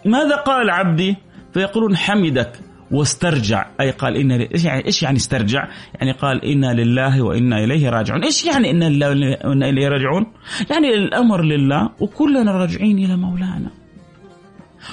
ماذا 0.05 0.37
قال 0.37 0.71
عبدي 0.71 1.17
فيقولون 1.55 1.97
حمدك 1.97 2.53
واسترجع 2.93 3.67
أي 3.81 3.91
قال 3.91 4.17
أنا 4.17 4.49
إيش 4.55 4.65
يعني 4.65 4.87
إيش 4.87 5.03
يعني 5.03 5.17
استرجع؟ 5.17 5.69
يعني 5.95 6.13
قال 6.13 6.45
إنا 6.45 6.75
لله 6.75 7.23
وإنا 7.23 7.65
إليه 7.65 7.91
راجعون، 7.91 8.25
إيش 8.25 8.47
يعني 8.47 8.71
إنا 8.71 8.85
لله 8.85 9.09
وإنا 9.45 9.69
إليه 9.69 9.89
راجعون؟ 9.89 10.27
يعني 10.71 10.95
الأمر 10.95 11.43
لله 11.43 11.91
وكلنا 12.01 12.53
راجعين 12.53 12.99
إلى 12.99 13.17
مولانا. 13.17 13.82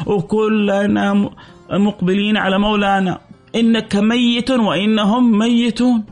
وكلنا 0.06 1.30
مقبلين 1.72 2.38
على 2.38 2.60
مولانا. 2.60 3.20
إنك 3.56 3.96
ميت 3.96 4.52
وإنهم 4.52 5.38
ميتون. 5.38 6.06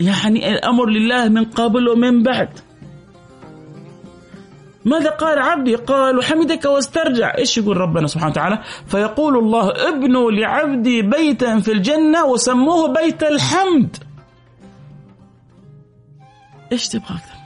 يعني 0.00 0.50
الأمر 0.50 0.88
لله 0.88 1.28
من 1.28 1.44
قبل 1.44 1.88
ومن 1.88 2.22
بعد. 2.22 2.58
ماذا 4.84 5.10
قال 5.10 5.38
عبدي؟ 5.38 5.74
قال 5.74 6.18
وحمدك 6.18 6.64
واسترجع. 6.64 7.38
إيش 7.38 7.58
يقول 7.58 7.76
ربنا 7.76 8.06
سبحانه 8.06 8.30
وتعالى؟ 8.30 8.62
فيقول 8.86 9.36
الله 9.36 9.88
ابنوا 9.88 10.30
لعبدي 10.30 11.02
بيتا 11.02 11.60
في 11.60 11.72
الجنة 11.72 12.24
وسموه 12.24 12.92
بيت 12.92 13.22
الحمد. 13.22 13.96
إيش 16.72 16.88
تبغى 16.88 17.14
أكثر؟ 17.14 17.39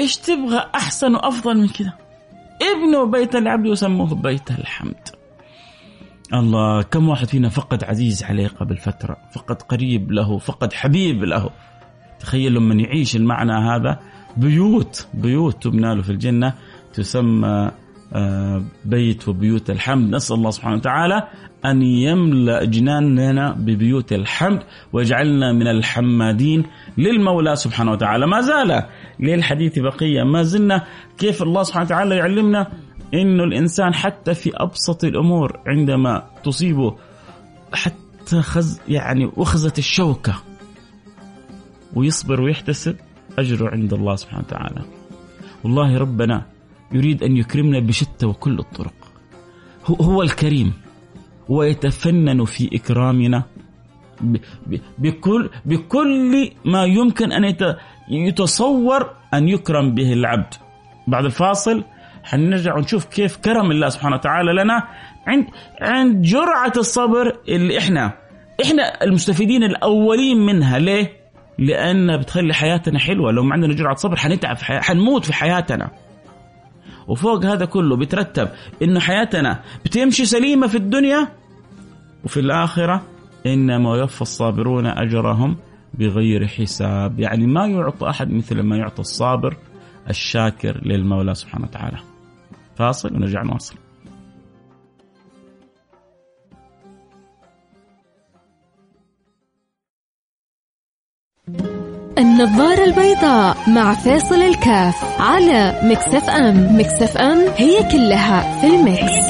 إيش 0.00 0.16
تبغى 0.16 0.70
أحسن 0.74 1.14
وأفضل 1.14 1.56
من 1.56 1.68
كذا 1.68 1.92
ابنوا 2.62 3.06
بيت 3.06 3.36
العبد 3.36 3.66
وسموه 3.66 4.14
بيت 4.14 4.50
الحمد. 4.50 5.08
الله 6.34 6.82
كم 6.82 7.08
واحد 7.08 7.28
فينا 7.28 7.48
فقد 7.48 7.84
عزيز 7.84 8.22
عليه 8.22 8.48
قبل 8.48 8.76
فترة 8.76 9.16
فقد 9.32 9.62
قريب 9.62 10.12
له 10.12 10.38
فقد 10.38 10.72
حبيب 10.72 11.24
له. 11.24 11.50
تخيل 12.20 12.54
لما 12.54 12.74
يعيش 12.74 13.16
المعنى 13.16 13.52
هذا. 13.52 14.00
بيوت 14.36 15.06
بيوت 15.14 15.62
تبنى 15.62 15.94
له 15.94 16.02
في 16.02 16.10
الجنة 16.10 16.54
تسمى 16.92 17.70
آه، 18.12 18.64
بيت 18.84 19.28
وبيوت 19.28 19.70
الحمد. 19.70 20.14
نسأل 20.14 20.36
الله 20.36 20.50
سبحانه 20.50 20.76
وتعالى 20.76 21.28
أن 21.66 21.82
يملأ 21.82 22.64
جناننا 22.64 23.52
ببيوت 23.52 24.12
الحمد 24.12 24.62
ويجعلنا 24.92 25.52
من 25.52 25.66
الحمادين 25.66 26.64
للمولى 26.98 27.56
سبحانه 27.56 27.92
وتعالى. 27.92 28.26
ما 28.26 28.40
زال 28.40 28.82
للحديث 29.20 29.78
بقية. 29.78 30.22
ما 30.22 30.42
زلنا 30.42 30.84
كيف 31.18 31.42
الله 31.42 31.62
سبحانه 31.62 31.84
وتعالى 31.86 32.16
يعلمنا 32.16 32.72
أنه 33.14 33.44
الإنسان 33.44 33.94
حتى 33.94 34.34
في 34.34 34.50
أبسط 34.54 35.04
الأمور 35.04 35.60
عندما 35.66 36.22
تصيبه 36.44 36.96
حتى 37.72 38.42
خز 38.42 38.80
يعني 38.88 39.30
وخزة 39.36 39.72
الشوكة 39.78 40.34
ويصبر 41.94 42.40
ويحتسب 42.40 42.96
أجره 43.38 43.70
عند 43.70 43.92
الله 43.92 44.16
سبحانه 44.16 44.44
وتعالى. 44.46 44.82
والله 45.64 45.98
ربنا 45.98 46.46
يريد 46.92 47.22
أن 47.22 47.36
يكرمنا 47.36 47.80
بشتى 47.80 48.26
وكل 48.26 48.58
الطرق. 48.58 48.94
هو 50.00 50.22
الكريم. 50.22 50.72
ويتفنن 51.48 52.44
في 52.44 52.70
إكرامنا 52.76 53.42
بكل 54.98 55.50
بكل 55.64 56.50
ما 56.64 56.84
يمكن 56.84 57.32
أن 57.32 57.54
يتصور 58.10 59.10
أن 59.34 59.48
يكرم 59.48 59.94
به 59.94 60.12
العبد 60.12 60.54
بعد 61.06 61.24
الفاصل 61.24 61.84
حنرجع 62.24 62.76
ونشوف 62.76 63.04
كيف 63.04 63.36
كرم 63.36 63.70
الله 63.70 63.88
سبحانه 63.88 64.16
وتعالى 64.16 64.52
لنا 64.52 64.82
عند 65.26 65.46
عند 65.80 66.22
جرعة 66.22 66.72
الصبر 66.76 67.36
اللي 67.48 67.78
إحنا 67.78 68.12
إحنا 68.64 69.04
المستفيدين 69.04 69.62
الأولين 69.64 70.46
منها 70.46 70.78
ليه؟ 70.78 71.24
لأن 71.58 72.16
بتخلي 72.16 72.54
حياتنا 72.54 72.98
حلوة 72.98 73.32
لو 73.32 73.42
ما 73.42 73.52
عندنا 73.54 73.74
جرعة 73.74 73.94
صبر 73.94 74.16
حنتعب. 74.16 74.56
حنموت 74.58 75.24
في 75.24 75.32
حياتنا 75.32 75.90
وفوق 77.08 77.44
هذا 77.44 77.64
كله 77.64 77.96
بيترتب 77.96 78.48
إنه 78.82 79.00
حياتنا 79.00 79.60
بتمشي 79.84 80.24
سليمة 80.24 80.66
في 80.66 80.76
الدنيا 80.76 81.28
وفي 82.24 82.40
الآخرة 82.40 83.02
إنما 83.46 83.96
يوفى 83.96 84.22
الصابرون 84.22 84.86
أجرهم 84.86 85.56
بغير 85.94 86.46
حساب. 86.46 87.20
يعني 87.20 87.46
ما 87.46 87.66
يعطى 87.66 88.10
أحد 88.10 88.30
مثل 88.30 88.62
ما 88.62 88.76
يعطى 88.76 89.00
الصابر 89.00 89.56
الشاكر 90.10 90.80
للمولى 90.86 91.34
سبحانه 91.34 91.64
وتعالى. 91.66 91.98
فاصل 92.76 93.16
ونرجع 93.16 93.42
نواصل. 93.42 93.83
النظارة 102.34 102.84
البيضاء 102.84 103.56
مع 103.70 103.94
فيصل 103.94 104.34
الكاف 104.34 105.20
على 105.20 105.80
Mix 105.84 106.30
FM. 106.30 106.78
Mix 106.78 107.16
FM 107.16 107.38
هي 107.56 107.90
كلها 107.92 108.60
في 108.60 108.66
ال 108.66 108.78
mix, 108.78 109.26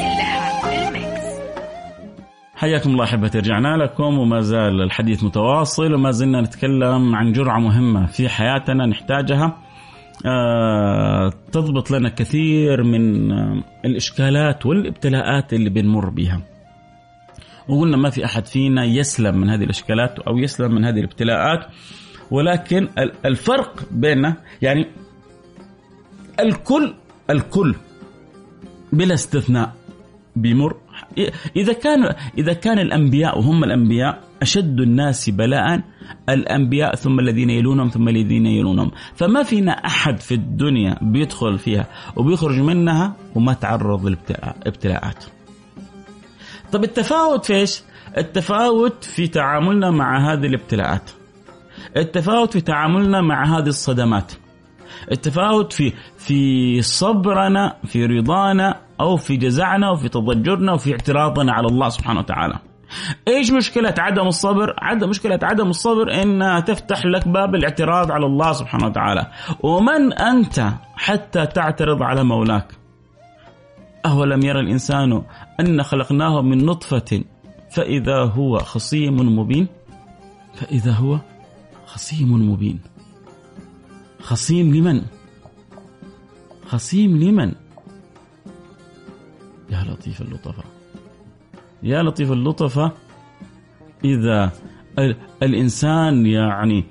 حياكم 2.55 2.91
الله 2.91 3.05
أحبتي 3.05 3.39
رجعنا 3.39 3.77
لكم 3.77 4.19
وما 4.19 4.41
زال 4.41 4.83
الحديث 4.83 5.25
متواصل 5.25 5.95
وما 5.95 6.11
زلنا 6.11 6.41
نتكلم 6.41 7.17
عن 7.17 7.33
جرعة 7.33 7.59
مهمة 7.59 8.07
في 8.07 8.29
حياتنا 8.29 8.87
نحتاجها. 8.87 9.57
آه 10.27 11.33
تضبط 11.53 11.91
لنا 11.91 12.09
كثير 12.09 12.83
من 12.83 13.33
آه 13.33 13.65
الإشكالات 13.85 14.67
والإبتلاءات 14.67 15.53
اللي 15.53 15.71
بنمر 15.71 16.11
بها. 16.11 16.41
وقلنا 17.69 17.97
ما 17.97 18.11
في 18.11 18.25
أحد 18.25 18.47
فينا 18.47 18.85
يسلم 18.85 19.37
من 19.37 19.51
هذه 19.51 19.65
الإشكالات 19.65 20.19
أو 20.19 20.39
يسلم 20.39 20.75
من 20.75 20.85
هذه 20.85 20.99
الإبتلاءات. 20.99 21.67
ولكن 22.31 22.89
الفرق 23.25 23.85
بيننا 23.91 24.37
يعني 24.63 24.87
الكل 26.41 26.95
الكل 27.31 27.75
بلا 28.93 29.15
استثناء 29.15 29.73
بيمر. 30.37 30.77
إذا 31.57 31.73
كان 31.73 32.15
إذا 32.39 32.53
كان 32.53 32.79
الأنبياء 32.79 33.39
وهم 33.39 33.65
الأنبياء 33.65 34.21
أشد 34.43 34.81
الناس 34.81 35.31
بلاء 35.31 35.81
الأنبياء 36.29 36.95
ثم 36.95 37.21
الذين 37.21 37.51
يلونهم 37.51 37.89
ثم 37.89 38.09
الذين 38.09 38.47
يلونهم. 38.47 38.91
فما 39.15 39.43
فينا 39.43 39.73
أحد 39.73 40.21
في 40.21 40.35
الدنيا 40.35 40.99
بيدخل 41.03 41.59
فيها 41.59 41.87
وبيخرج 42.17 42.61
منها 42.61 43.17
وما 43.35 43.53
تعرض 43.53 44.07
لابتلاءات 44.07 45.25
طب 46.73 46.85
التفاوت 46.85 47.45
في 47.45 47.55
إيش؟ 47.55 47.83
التفاوت 48.19 49.05
في 49.05 49.29
تعاملنا 49.29 49.91
مع 49.91 50.33
هذه 50.33 50.47
الابتلاءات. 50.47 51.11
التفاوت 51.97 52.53
في 52.53 52.61
تعاملنا 52.61 53.21
مع 53.21 53.59
هذه 53.59 53.69
الصدمات 53.69 54.33
التفاوت 55.13 55.73
في 55.73 55.93
في 56.19 56.83
صبرنا 56.83 57.77
في 57.85 58.07
رضانا 58.07 58.81
أو 59.01 59.17
في 59.17 59.37
جزعنا 59.37 59.91
وفي 59.91 60.09
تضجرنا 60.09 60.73
وفي 60.73 60.93
اعتراضنا 60.93 61.53
على 61.53 61.67
الله 61.67 61.89
سبحانه 61.89 62.21
وتعالى. 62.21 62.59
إيش 63.29 63.53
مشكلة 63.53 63.95
عدم 63.99 64.27
الصبر؟ 64.27 64.75
عدم 64.79 65.09
مشكلة 65.09 65.39
عدم 65.43 65.69
الصبر 65.69 66.23
إنها 66.23 66.61
تفتح 66.61 67.07
لك 67.07 67.29
باب 67.29 67.55
الاعتراض 67.55 68.13
على 68.13 68.27
الله 68.27 68.53
سبحانه 68.53 68.87
وتعالى. 68.87 69.27
ومن 69.61 70.13
أنت 70.13 70.69
حتى 70.97 71.47
تعترض 71.47 72.03
على 72.03 72.25
مولاك؟ 72.25 72.67
أولم 74.07 74.43
يرى 74.43 74.61
الإنسان 74.61 75.23
أن 75.61 75.83
خلقناه 75.83 76.43
من 76.43 76.65
نطفة 76.65 77.25
فإذا 77.71 78.25
هو 78.25 78.59
خصيم 78.59 79.39
مبين 79.39 79.69
فإذا 80.55 80.93
هو 80.93 81.19
خصيم 81.95 82.51
مبين. 82.51 82.81
خصيم 84.21 84.75
لمن؟ 84.75 85.03
خصيم 86.67 87.17
لمن؟ 87.17 87.53
يا 89.71 89.85
لطيف 89.89 90.21
اللطفة. 90.21 90.63
يا 91.83 92.03
لطيف 92.03 92.33
اللطفة 92.33 92.93
إذا 94.05 94.51
الإنسان 95.43 96.27
يعني 96.27 96.85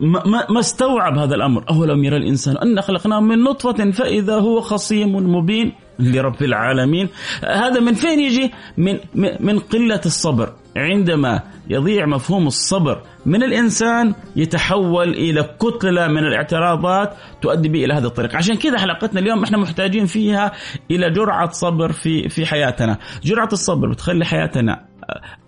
ما, 0.00 0.46
ما, 0.50 0.60
استوعب 0.60 1.18
هذا 1.18 1.34
الأمر. 1.34 1.64
أولم 1.70 2.04
يرى 2.04 2.16
الإنسان 2.16 2.56
أن 2.56 2.80
خلقناه 2.80 3.20
من 3.20 3.42
نطفة 3.42 3.90
فإذا 3.90 4.34
هو 4.34 4.60
خصيم 4.60 5.36
مبين 5.36 5.72
لرب 5.98 6.42
العالمين. 6.42 7.08
هذا 7.44 7.80
من 7.80 7.94
فين 7.94 8.20
يجي؟ 8.20 8.50
من 8.76 8.98
من 9.40 9.58
قلة 9.58 10.00
الصبر. 10.06 10.63
عندما 10.76 11.40
يضيع 11.68 12.06
مفهوم 12.06 12.46
الصبر 12.46 13.02
من 13.26 13.42
الإنسان 13.42 14.14
يتحول 14.36 15.08
إلى 15.08 15.42
كتلة 15.60 16.08
من 16.08 16.18
الاعتراضات 16.18 17.14
تؤدي 17.42 17.68
به 17.68 17.84
إلى 17.84 17.94
هذا 17.94 18.06
الطريق، 18.06 18.36
عشان 18.36 18.56
كذا 18.56 18.78
حلقتنا 18.78 19.20
اليوم 19.20 19.42
إحنا 19.42 19.58
محتاجين 19.58 20.06
فيها 20.06 20.52
إلى 20.90 21.10
جرعة 21.10 21.50
صبر 21.50 21.92
في 21.92 22.28
في 22.28 22.46
حياتنا، 22.46 22.98
جرعة 23.24 23.48
الصبر 23.52 23.88
بتخلي 23.88 24.24
حياتنا 24.24 24.84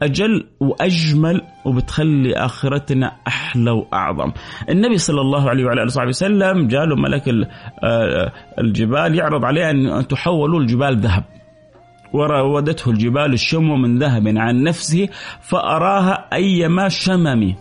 أجل 0.02 0.47
وأجمل 0.61 1.42
وبتخلي 1.64 2.35
آخرتنا 2.35 3.12
أحلى 3.26 3.71
وأعظم. 3.71 4.33
النبي 4.68 4.99
صلى 4.99 5.21
الله 5.21 5.50
عليه 5.50 5.64
وعلى 5.64 5.80
آله 5.80 5.87
وصحبه 5.87 6.09
وسلم 6.09 6.68
جاء 6.68 6.85
له 6.85 6.97
ملك 6.97 7.28
آه، 7.85 8.33
الجبال 8.59 9.14
يعرض 9.14 9.45
عليه 9.45 9.71
أن 9.71 10.09
تحولوا 10.09 10.61
الجبال 10.61 11.00
ذهب. 11.00 11.25
وراودته 12.16 12.90
الجبال 12.90 13.32
الشم 13.32 13.80
من 13.82 13.99
ذهب 13.99 14.28
عن 14.28 14.62
نفسه 14.62 15.08
فأراها 15.42 16.28
أيما 16.32 16.88
شمم. 16.88 17.54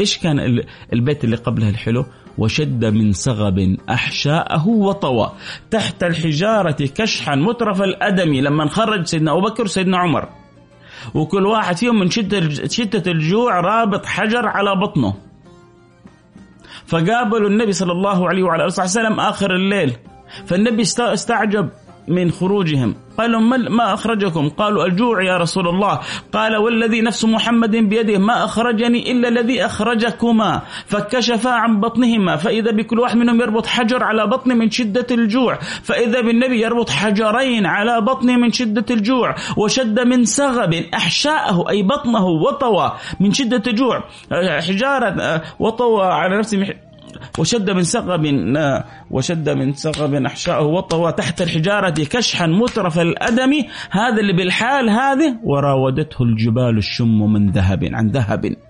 إيش 0.00 0.18
كان 0.18 0.62
البيت 0.92 1.24
اللي 1.24 1.36
قبلها 1.36 1.70
الحلو؟ 1.70 2.04
وشد 2.38 2.84
من 2.84 3.12
صغب 3.12 3.76
أحشاءه 3.90 4.68
وطوى. 4.68 5.32
تحت 5.70 6.02
الحجارة 6.02 6.76
كشحا 6.94 7.34
مترف 7.34 7.82
الأدم 7.82 8.34
لما 8.34 8.68
خرج 8.68 9.06
سيدنا 9.06 9.32
أبو 9.32 9.40
بكر 9.40 9.62
وسيدنا 9.62 9.98
عمر. 9.98 10.28
وكل 11.14 11.46
واحد 11.46 11.76
فيهم 11.76 12.00
من 12.00 12.10
شدة, 12.10 13.12
الجوع 13.12 13.60
رابط 13.60 14.06
حجر 14.06 14.46
على 14.46 14.76
بطنه. 14.76 15.14
فقابلوا 16.86 17.48
النبي 17.48 17.72
صلى 17.72 17.92
الله 17.92 18.28
عليه 18.28 18.42
وعلى 18.42 18.64
آله 18.64 18.82
وسلم 18.84 19.20
آخر 19.20 19.54
الليل. 19.54 19.96
فالنبي 20.46 20.82
استعجب. 20.82 21.68
من 22.08 22.30
خروجهم. 22.30 22.94
قالوا 23.18 23.40
ما 23.70 23.94
أخرجكم؟ 23.94 24.48
قالوا 24.48 24.86
الجوع 24.86 25.22
يا 25.22 25.36
رسول 25.36 25.68
الله. 25.68 26.00
قال 26.32 26.56
والذي 26.56 27.00
نفس 27.00 27.24
محمد 27.24 27.76
بيده 27.76 28.18
ما 28.18 28.44
أخرجني 28.44 29.12
إلا 29.12 29.28
الذي 29.28 29.66
أخرجكما. 29.66 30.62
فكشفا 30.86 31.50
عن 31.50 31.80
بطنهما. 31.80 32.36
فإذا 32.36 32.70
بكل 32.70 33.00
واحد 33.00 33.16
منهم 33.16 33.40
يربط 33.40 33.66
حجر 33.66 34.04
على 34.04 34.26
بطنه 34.26 34.54
من 34.54 34.70
شدة 34.70 35.06
الجوع. 35.10 35.58
فإذا 35.82 36.20
بالنبي 36.20 36.60
يربط 36.60 36.90
حجرين 36.90 37.66
على 37.66 38.00
بطنه 38.00 38.36
من 38.36 38.52
شدة 38.52 38.84
الجوع. 38.90 39.34
وشد 39.56 40.00
من 40.00 40.24
سغب 40.24 40.74
أحشاءه 40.94 41.70
أي 41.70 41.82
بطنه 41.82 42.26
وطوى 42.26 42.92
من 43.20 43.32
شدة 43.32 43.62
الجوع. 43.66 44.04
حجارة 44.60 45.42
وطوى 45.58 46.06
على 46.06 46.38
نفسه 46.38 46.74
وشد 47.38 47.70
من 47.70 47.82
سقب 47.82 48.20
وشد 49.10 49.48
من 49.48 49.72
سقب 49.72 50.14
أحشاءه 50.14 50.64
وطوى 50.64 51.12
تحت 51.12 51.42
الحجارة 51.42 51.94
كشحا 52.04 52.46
مترف 52.46 52.98
الأدم. 52.98 53.52
هذا 53.90 54.20
اللي 54.20 54.32
بالحال 54.32 54.90
هذه 54.90 55.38
وراودته 55.44 56.22
الجبال 56.22 56.78
الشم 56.78 57.32
من 57.32 57.50
ذهب 57.50 57.88
عن 57.92 58.08
ذهب. 58.08 58.67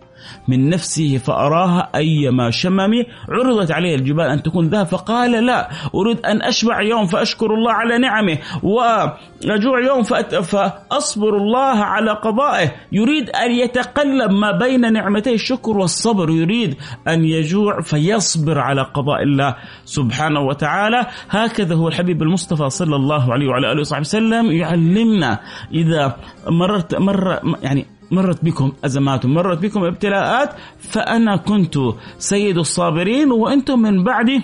من 0.49 0.69
نفسه 0.69 1.19
فأراها 1.19 1.91
أيما 1.95 2.51
شمم 2.51 2.91
عرضت 3.29 3.71
عليه 3.71 3.95
الجبال 3.95 4.25
أن 4.25 4.43
تكون 4.43 4.69
ذهب 4.69 4.87
فقال 4.87 5.47
لا 5.47 5.71
أريد 5.95 6.27
أن 6.27 6.43
أشبع 6.43 6.83
يوم 6.83 7.07
فأشكر 7.07 7.55
الله 7.55 7.73
على 7.73 7.99
نعمه 7.99 8.39
وأجوع 8.63 9.81
يوم 9.81 10.03
فأصبر 10.43 11.37
الله 11.37 11.77
على 11.85 12.11
قضائه. 12.11 12.73
يريد 12.93 13.31
أن 13.31 13.51
يتقلب 13.51 14.31
ما 14.31 14.53
بين 14.59 14.93
نعمتي 14.93 15.35
الشكر 15.35 15.79
والصبر. 15.79 16.31
يريد 16.31 16.77
أن 17.09 17.25
يجوع 17.25 17.81
فيصبر 17.81 18.59
على 18.59 18.83
قضاء 18.83 19.23
الله 19.23 19.57
سبحانه 19.85 20.41
وتعالى. 20.41 21.07
هكذا 21.31 21.75
هو 21.75 21.89
الحبيب 21.89 22.23
المصطفى 22.23 22.71
صلى 22.71 22.97
الله 22.97 23.33
عليه 23.33 23.49
وعلى 23.49 23.73
آله 23.73 23.81
وصحبه 23.81 24.01
وسلم 24.01 24.53
يعلمنا 24.53 25.41
إذا 25.73 26.17
مررت 26.49 26.95
مرة 26.95 27.41
يعني 27.63 27.98
مرت 28.11 28.45
بكم 28.45 28.73
أزمات 28.85 29.25
ومرت 29.25 29.59
بكم 29.59 29.85
ابتلاءات 29.85 30.55
فأنا 30.79 31.37
كنت 31.37 31.75
سيد 32.19 32.59
الصابرين 32.59 33.33
وأنتم 33.33 33.79
من 33.79 34.05
بعدي. 34.05 34.43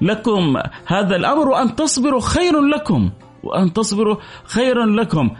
لكم 0.00 0.56
هذا 0.86 1.16
الأمر 1.16 1.48
وأن 1.48 1.74
تصبروا 1.74 2.20
خير 2.20 2.60
لكم 2.60 3.10
وأن 3.42 3.72
تصبروا 3.72 4.16
خيرا 4.44 4.86
لكم. 4.86 5.30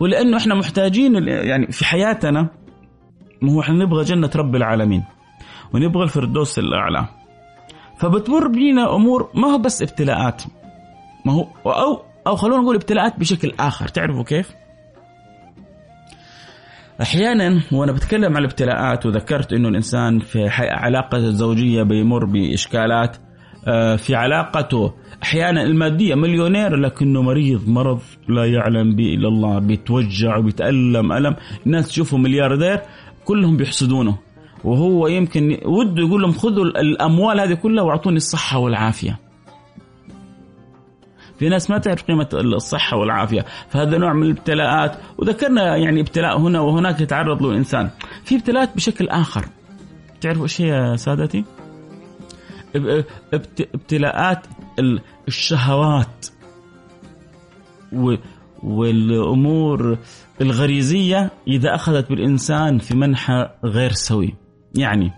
ولأنه 0.00 0.36
إحنا 0.36 0.54
محتاجين 0.54 1.28
يعني 1.28 1.72
في 1.72 1.84
حياتنا 1.84 2.48
ما 3.42 3.52
هو 3.52 3.60
إحنا 3.60 3.84
نبغى 3.84 4.04
جنة 4.04 4.30
رب 4.36 4.56
العالمين 4.56 5.04
ونبغى 5.74 6.02
الفردوس 6.02 6.58
الأعلى. 6.58 7.08
فبتمر 7.98 8.48
بينا 8.48 8.94
أمور 8.94 9.30
ما 9.34 9.48
هو 9.48 9.58
بس 9.58 9.82
ابتلاءات 9.82 10.42
ما 11.24 11.32
هو 11.32 11.46
أو 11.66 12.02
أو 12.26 12.36
خلونا 12.36 12.62
نقول 12.62 12.76
ابتلاءات 12.76 13.20
بشكل 13.20 13.52
آخر 13.60 13.88
تعرفوا 13.88 14.22
كيف؟ 14.22 14.61
أحيانا 17.00 17.62
وأنا 17.72 17.92
بتكلم 17.92 18.24
عن 18.24 18.38
الابتلاءات 18.38 19.06
وذكرت 19.06 19.52
إنه 19.52 19.68
الإنسان 19.68 20.18
في 20.18 20.48
علاقته 20.58 21.16
الزوجية 21.16 21.82
بيمر 21.82 22.24
بإشكالات 22.24 23.16
آه، 23.68 23.96
في 23.96 24.14
علاقته 24.14 24.92
أحيانا 25.22 25.62
المادية 25.62 26.14
مليونير 26.14 26.76
لكنه 26.76 27.22
مريض 27.22 27.68
مرض 27.68 28.00
لا 28.28 28.44
يعلم 28.44 28.96
به 28.96 29.14
إلا 29.14 29.28
الله 29.28 29.58
بيتوجع 29.58 30.36
وبيتألم 30.36 31.12
ألم. 31.12 31.36
الناس 31.66 31.88
تشوفه 31.88 32.16
ملياردير 32.16 32.80
كلهم 33.24 33.56
بيحسدونه. 33.56 34.18
وهو 34.64 35.06
يمكن 35.06 35.58
وده 35.64 36.02
يقول 36.02 36.22
لهم 36.22 36.32
خذوا 36.32 36.64
الأموال 36.64 37.40
هذه 37.40 37.54
كلها 37.54 37.84
وأعطوني 37.84 38.16
الصحة 38.16 38.58
والعافية. 38.58 39.18
في 41.42 41.48
ناس 41.48 41.70
ما 41.70 41.78
تعرف 41.78 42.02
قيمة 42.02 42.28
الصحة 42.34 42.96
والعافية. 42.96 43.44
فهذا 43.68 43.98
نوع 43.98 44.12
من 44.12 44.22
الابتلاءات. 44.22 44.96
وذكرنا 45.18 45.76
يعني 45.76 46.00
ابتلاء 46.00 46.38
هنا 46.38 46.60
وهناك 46.60 47.00
يتعرض 47.00 47.42
له 47.42 47.50
الإنسان 47.50 47.90
في 48.24 48.36
ابتلاءات 48.36 48.76
بشكل 48.76 49.08
آخر. 49.08 49.44
تعرفوا 50.20 50.42
إيش 50.42 50.60
هي 50.60 50.68
يا 50.68 50.96
سادتي 50.96 51.44
ابتلاءات 53.74 54.46
الشهوات. 55.28 56.26
والأمور 58.62 59.98
الغريزية 60.40 61.30
إذا 61.48 61.74
أخذت 61.74 62.08
بالإنسان 62.08 62.78
في 62.78 62.96
منحى 62.96 63.48
غير 63.64 63.92
سوي. 63.92 64.34
يعني 64.74 65.12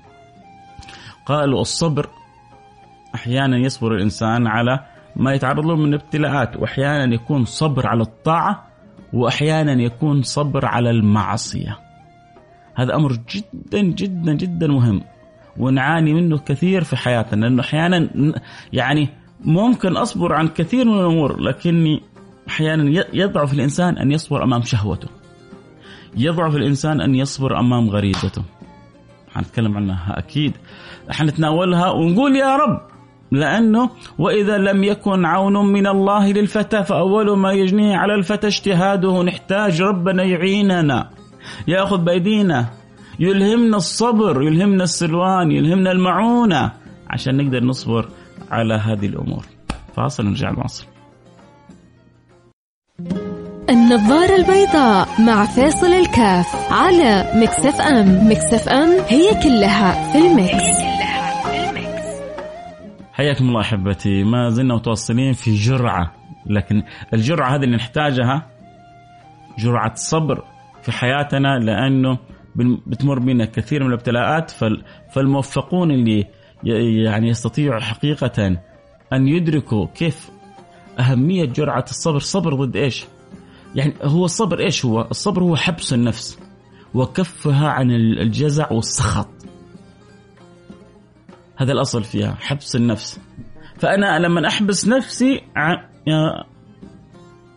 قالوا 1.27 1.61
الصبر 1.61 2.09
أحيانا 3.15 3.59
يصبر 3.59 3.95
الإنسان 3.95 4.47
على 4.47 4.94
ما 5.17 5.33
يتعرض 5.35 5.67
له 5.67 5.77
من 5.77 5.95
ابتلاءات 5.95 6.57
واحيانا 6.57 7.15
يكون 7.15 7.45
صبر 7.45 7.87
على 7.87 8.03
الطاعة 8.03 8.67
واحيانا 9.13 9.83
يكون 9.83 10.23
صبر 10.23 10.67
على 10.67 10.91
المعصية. 10.91 11.79
هذا 12.75 12.95
أمر 12.95 13.13
جدا 13.13 13.83
جدا 13.83 14.35
جدا 14.35 14.67
مهم 14.67 15.01
ونعاني 15.57 16.15
منه 16.15 16.39
كثير 16.39 16.85
في 16.85 16.97
حياتنا 16.97 17.47
لأنه 17.47 17.63
أحيانا 17.63 18.11
يعني 18.73 19.09
ممكن 19.45 19.97
أصبر 19.97 20.33
عن 20.33 20.49
كثير 20.49 20.85
من 20.85 20.99
الأمور 20.99 21.41
لكني 21.41 22.03
أحيانا 22.49 23.05
يضعف 23.13 23.53
الإنسان 23.53 23.99
أن 23.99 24.13
يصبر 24.13 24.45
أمام 24.45 24.63
شهوته. 24.63 25.09
يضعف 26.17 26.57
الإنسان 26.57 27.01
أن 27.01 27.15
يصبر 27.15 27.61
أمام 27.61 27.91
غريزته. 27.91 28.43
حنتكلم 29.35 29.77
عنها 29.77 30.19
أكيد. 30.19 30.53
حنتناولها 31.11 31.91
ونقول 31.91 32.37
يا 32.37 32.57
رب 32.57 32.94
لأنه 33.33 33.91
وإذا 34.19 34.59
لم 34.59 34.85
يكن 34.85 35.25
عون 35.25 35.73
من 35.73 35.87
الله 35.87 36.33
للفتى 36.33 36.85
فأول 36.85 37.39
ما 37.39 37.53
يجنيه 37.53 37.97
على 37.97 38.15
الفتى 38.15 38.47
اجتهاده 38.47 39.23
نحتاج 39.23 39.83
ربنا 39.83 40.23
يعيننا 40.23 41.11
يأخذ 41.69 41.99
بأيدينا 41.99 42.67
يلهمنا 43.21 43.77
الصبر 43.77 44.43
يلهمنا 44.43 44.85
السلوان 44.85 45.51
يلهمنا 45.51 45.93
المعونة 45.93 46.73
عشان 47.11 47.37
نقدر 47.37 47.65
نصبر 47.65 48.09
على 48.51 48.75
هذه 48.75 49.07
الأمور. 49.07 49.45
فاصل 49.97 50.25
نرجع 50.25 50.51
نواصل 50.51 50.85
النظارة 53.71 54.37
البيضاء 54.37 55.09
مع 55.19 55.45
فيصل 55.45 55.87
الكاف 55.87 56.73
على 56.73 57.33
Mix 57.35 57.81
FM. 57.81 58.29
Mix 58.31 58.69
FM 58.69 58.91
هي 59.09 59.35
كلها 59.43 60.13
في 60.13 60.19
ال 60.19 60.34
mix, 60.34 60.94
حياكم 63.15 63.49
الله 63.49 63.61
أحبتي. 63.61 64.25
ما 64.25 64.49
زلنا 64.49 64.75
متواصلين 64.75 65.33
في 65.33 65.55
جرعة. 65.55 66.15
لكن 66.47 66.83
الجرعة 67.15 67.55
هذه 67.55 67.65
اللي 67.65 67.77
نحتاجها 67.77 68.47
جرعة 69.59 69.95
صبر 69.95 70.45
في 70.83 70.93
حياتنا 70.93 71.59
لأنه 71.59 72.19
بتمر 72.87 73.19
بنا 73.19 73.45
كثير 73.45 73.83
من 73.83 73.89
الابتلاءات 73.89 74.53
فالموفقون 75.13 75.91
اللي 75.91 76.27
يعني 77.05 77.29
يستطيعوا 77.29 77.81
حقيقة 77.81 78.57
أن 79.13 79.29
يدركوا 79.29 79.87
كيف 79.87 80.31
أهمية 80.99 81.45
جرعة 81.45 81.85
الصبر. 81.91 82.19
صبر 82.19 82.55
ضد 82.55 82.77
إيش؟ 82.77 83.05
يعني 83.75 83.95
هو 84.03 84.25
الصبر 84.25 84.59
إيش 84.61 84.85
هو؟ 84.85 85.01
الصبر 85.11 85.43
هو 85.43 85.57
حبس 85.57 85.93
النفس 85.93 86.39
وكفها 86.95 87.69
عن 87.69 87.91
الجزع 87.91 88.73
والسخط. 88.73 89.34
هذا 91.65 91.73
الأصل 91.73 92.05
فيها 92.05 92.37
حبس 92.41 92.77
النفس. 92.77 93.21
فأنا 93.79 94.19
لما 94.19 94.49
أحبس 94.49 94.89
نفسي 94.89 95.43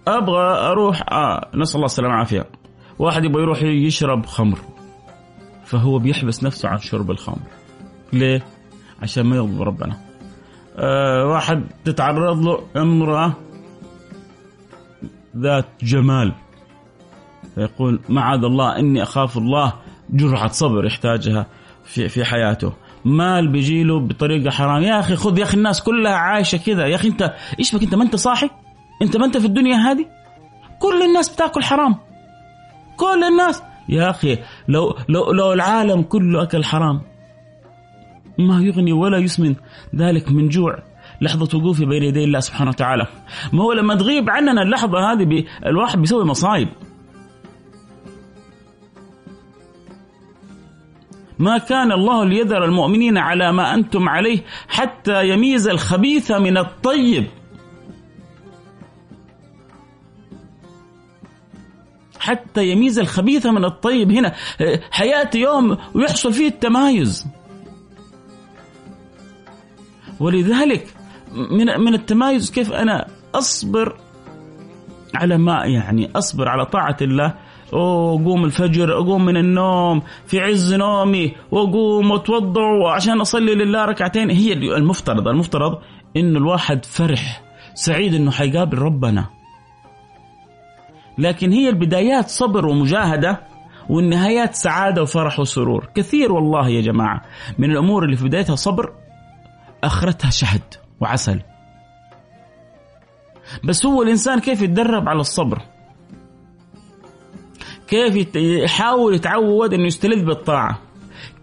أبغى 0.07 0.43
أروح 0.71 1.03
آه 1.11 1.49
نسأل 1.55 1.75
الله 1.75 1.85
السلامة 1.85 2.13
والعافية. 2.13 2.49
واحد 2.99 3.25
يبغى 3.25 3.41
يروح 3.41 3.61
يشرب 3.63 4.25
خمر 4.25 4.59
فهو 5.65 5.99
بيحبس 5.99 6.43
نفسه 6.43 6.69
عن 6.69 6.77
شرب 6.77 7.11
الخمر. 7.11 7.41
ليه؟ 8.13 8.45
عشان 9.01 9.25
ما 9.25 9.35
يغضب 9.35 9.61
ربنا. 9.61 9.97
آه 10.77 11.25
واحد 11.25 11.67
تتعرض 11.85 12.39
له 12.39 12.67
امرأة 12.75 13.33
ذات 15.37 15.67
جمال 15.81 16.33
فيقول 17.55 17.99
معاذ 18.09 18.43
الله 18.43 18.79
إني 18.79 19.03
أخاف 19.03 19.37
الله. 19.37 19.73
جرعة 20.09 20.47
صبر 20.47 20.85
يحتاجها 20.85 21.47
في, 21.85 22.09
في 22.09 22.25
حياته. 22.25 22.73
مال 23.05 23.47
بيجي 23.47 23.83
له 23.83 23.99
بطريقة 23.99 24.49
حرام. 24.49 24.83
يا 24.83 24.99
أخي 24.99 25.15
خذ 25.15 25.37
يا 25.37 25.43
أخي 25.43 25.57
الناس 25.57 25.83
كلها 25.83 26.13
عايشة 26.13 26.57
كذا. 26.57 26.85
يا 26.85 26.95
أخي 26.95 27.07
أنت 27.07 27.33
إيش 27.59 27.75
بك 27.75 27.83
أنت؟ 27.83 27.95
ما 27.95 28.03
أنت 28.03 28.15
صاحي؟ 28.15 28.49
أنت 29.01 29.17
ما 29.17 29.25
أنت 29.25 29.37
في 29.37 29.45
الدنيا 29.45 29.75
هذه؟ 29.75 30.05
كل 30.79 31.01
الناس 31.01 31.29
بتأكل 31.29 31.63
حرام. 31.63 31.95
كل 32.97 33.23
الناس. 33.31 33.63
يا 33.89 34.09
أخي 34.09 34.37
لو 34.67 34.95
لو 35.09 35.31
لو 35.31 35.53
العالم 35.53 36.01
كله 36.01 36.43
أكل 36.43 36.63
حرام 36.63 37.01
ما 38.39 38.61
يغني 38.61 38.93
ولا 38.93 39.17
يسمن 39.17 39.55
ذلك 39.95 40.31
من 40.31 40.49
جوع 40.49 40.79
لحظة 41.21 41.57
وقوفي 41.57 41.85
بين 41.85 42.03
يدي 42.03 42.23
الله 42.23 42.39
سبحانه 42.39 42.69
وتعالى. 42.69 43.07
ما 43.53 43.63
هو 43.63 43.73
لما 43.73 43.95
تغيب 43.95 44.29
عننا 44.29 44.61
اللحظة 44.61 45.11
هذه 45.11 45.43
الواحد 45.65 45.99
بيسوي 45.99 46.25
مصايب. 46.25 46.67
ما 51.39 51.57
كان 51.57 51.91
الله 51.91 52.25
ليذر 52.25 52.65
المؤمنين 52.65 53.17
على 53.17 53.51
ما 53.51 53.73
أنتم 53.73 54.09
عليه 54.09 54.43
حتى 54.67 55.29
يميز 55.29 55.67
الخبيث 55.67 56.31
من 56.31 56.57
الطيب. 56.57 57.27
حتى 62.19 62.67
يميز 62.67 62.99
الخبيث 62.99 63.45
من 63.45 63.65
الطيب. 63.65 64.11
هنا 64.11 64.33
حياتي 64.91 65.39
يوم 65.39 65.77
ويحصل 65.93 66.33
فيه 66.33 66.47
التمايز. 66.47 67.27
ولذلك 70.19 70.87
من 71.33 71.65
من 71.79 71.93
التمايز 71.93 72.51
كيف 72.51 72.71
أنا 72.71 73.07
أصبر 73.35 73.99
على 75.15 75.37
ما 75.37 75.65
يعني 75.65 76.11
أصبر 76.15 76.47
على 76.47 76.65
طاعة 76.65 76.97
الله 77.01 77.33
اقوم 77.73 78.45
الفجر 78.45 78.97
اقوم 78.97 79.25
من 79.25 79.37
النوم 79.37 80.01
في 80.25 80.39
عز 80.39 80.73
نومي 80.73 81.35
واقوم 81.51 82.11
واتوضا 82.11 82.91
عشان 82.91 83.21
أصلي 83.21 83.55
لله 83.55 83.85
ركعتين. 83.85 84.29
هي 84.29 84.53
المفترض 84.53 85.27
المفترض 85.27 85.79
انه 86.17 86.39
الواحد 86.39 86.85
فرح 86.85 87.41
سعيد 87.73 88.13
إنه 88.13 88.31
حيقابل 88.31 88.77
ربنا. 88.77 89.25
لكن 91.17 91.51
هي 91.51 91.69
البدايات 91.69 92.29
صبر 92.29 92.65
ومجاهدة 92.65 93.47
والنهايات 93.89 94.55
سعادة 94.55 95.01
وفرح 95.01 95.39
وسرور. 95.39 95.89
كثير 95.95 96.31
والله 96.31 96.69
يا 96.69 96.81
جماعة 96.81 97.21
من 97.57 97.71
الأمور 97.71 98.05
اللي 98.05 98.17
في 98.17 98.25
بدايتها 98.25 98.55
صبر 98.55 98.93
آخرتها 99.83 100.29
شهد 100.29 100.73
وعسل. 101.01 101.41
بس 103.63 103.85
هو 103.85 104.03
الإنسان 104.03 104.39
كيف 104.39 104.61
يتدرب 104.61 105.09
على 105.09 105.19
الصبر؟ 105.19 105.61
كيف 107.87 108.35
يحاول 108.35 109.15
يتعود 109.15 109.73
أنه 109.73 109.85
يستلذ 109.85 110.25
بالطاعة؟ 110.25 110.81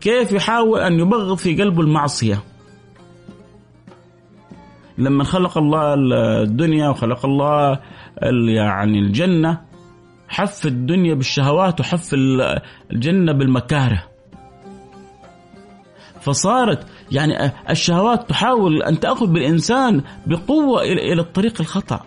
كيف 0.01 0.33
يحاول 0.33 0.81
أن 0.81 0.93
يبغض 0.93 1.37
في 1.37 1.63
قلبه 1.63 1.81
المعصية؟ 1.81 2.43
لما 4.99 5.25
خلق 5.25 5.59
الله 5.59 5.95
الدنيا 6.43 6.89
وخلق 6.89 7.27
الله 7.27 7.81
يعني 8.49 8.99
الجنة 8.99 9.61
حف 10.29 10.67
الدنيا 10.67 11.15
بالشهوات 11.15 11.81
وحف 11.81 12.11
الجنة 12.93 13.33
بالمكاره. 13.33 14.05
فصارت 16.21 16.87
يعني 17.13 17.53
الشهوات 17.71 18.29
تحاول 18.29 18.83
أن 18.83 19.01
تأخذ 19.01 19.27
بالإنسان 19.27 20.03
بقوة 20.27 20.83
إلى 20.83 21.21
الطريق 21.21 21.61
الخطأ. 21.61 22.01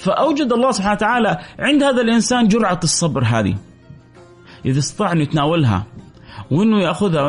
فأوجد 0.00 0.52
الله 0.52 0.70
سبحانه 0.70 0.94
وتعالى 0.94 1.38
عند 1.58 1.82
هذا 1.82 2.00
الإنسان 2.02 2.48
جرعة 2.48 2.80
الصبر 2.84 3.24
هذه. 3.24 3.54
إذا 4.64 4.78
استطاع 4.78 5.12
أن 5.12 5.20
يتناولها 5.20 5.86
وأنه 6.50 6.80
يأخذها 6.82 7.28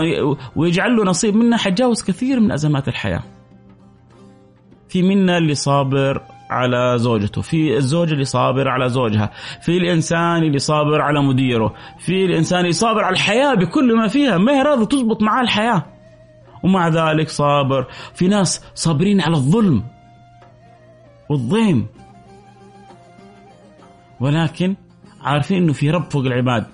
ويجعل 0.56 0.96
له 0.96 1.04
نصيب 1.04 1.36
منها 1.36 1.58
حيتجاوز 1.58 2.04
كثير 2.04 2.40
من 2.40 2.52
أزمات 2.52 2.88
الحياة. 2.88 3.24
في 4.90 5.02
منا 5.02 5.38
اللي 5.38 5.56
صابر 5.56 6.22
على 6.50 6.94
زوجته 6.98 7.42
في 7.42 7.78
الزوج 7.78 8.12
اللي 8.12 8.26
صابر 8.26 8.68
على 8.68 8.90
زوجها 8.90 9.32
في 9.62 9.78
الإنسان 9.78 10.44
اللي 10.44 10.60
صابر 10.60 11.02
على 11.02 11.22
مديره 11.22 11.74
في 12.00 12.26
الإنسان 12.26 12.60
اللي 12.60 12.72
صابر 12.72 13.04
على 13.04 13.14
الحياة 13.14 13.54
بكل 13.54 13.96
ما 13.98 14.08
فيها 14.08 14.38
ما 14.38 14.52
هي 14.52 14.62
راضي 14.62 14.86
تزبط 14.86 15.22
معاه 15.22 15.42
الحياة. 15.42 15.86
ومع 16.64 16.88
ذلك 16.88 17.30
صابر. 17.30 17.88
في 18.14 18.28
ناس 18.28 18.64
صابرين 18.76 19.22
على 19.22 19.36
الظلم 19.36 19.84
والضيم. 21.30 21.88
ولكن 24.22 24.76
عارفين 25.22 25.58
إنه 25.64 25.74
في 25.74 25.92
رب 25.92 26.12
فوق 26.12 26.26
العباد. 26.26 26.66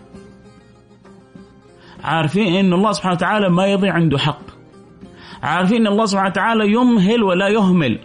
عارفين 2.03 2.55
إن 2.55 2.73
الله 2.73 2.91
سبحانه 2.91 3.15
وتعالى 3.15 3.49
ما 3.49 3.65
يضيع 3.65 3.93
عنده 3.93 4.17
حق. 4.17 4.41
عارفين 5.43 5.81
إن 5.81 5.87
الله 5.87 6.05
سبحانه 6.05 6.29
وتعالى 6.29 6.71
يمهل 6.71 7.23
ولا 7.23 7.47
يهمل. 7.47 7.99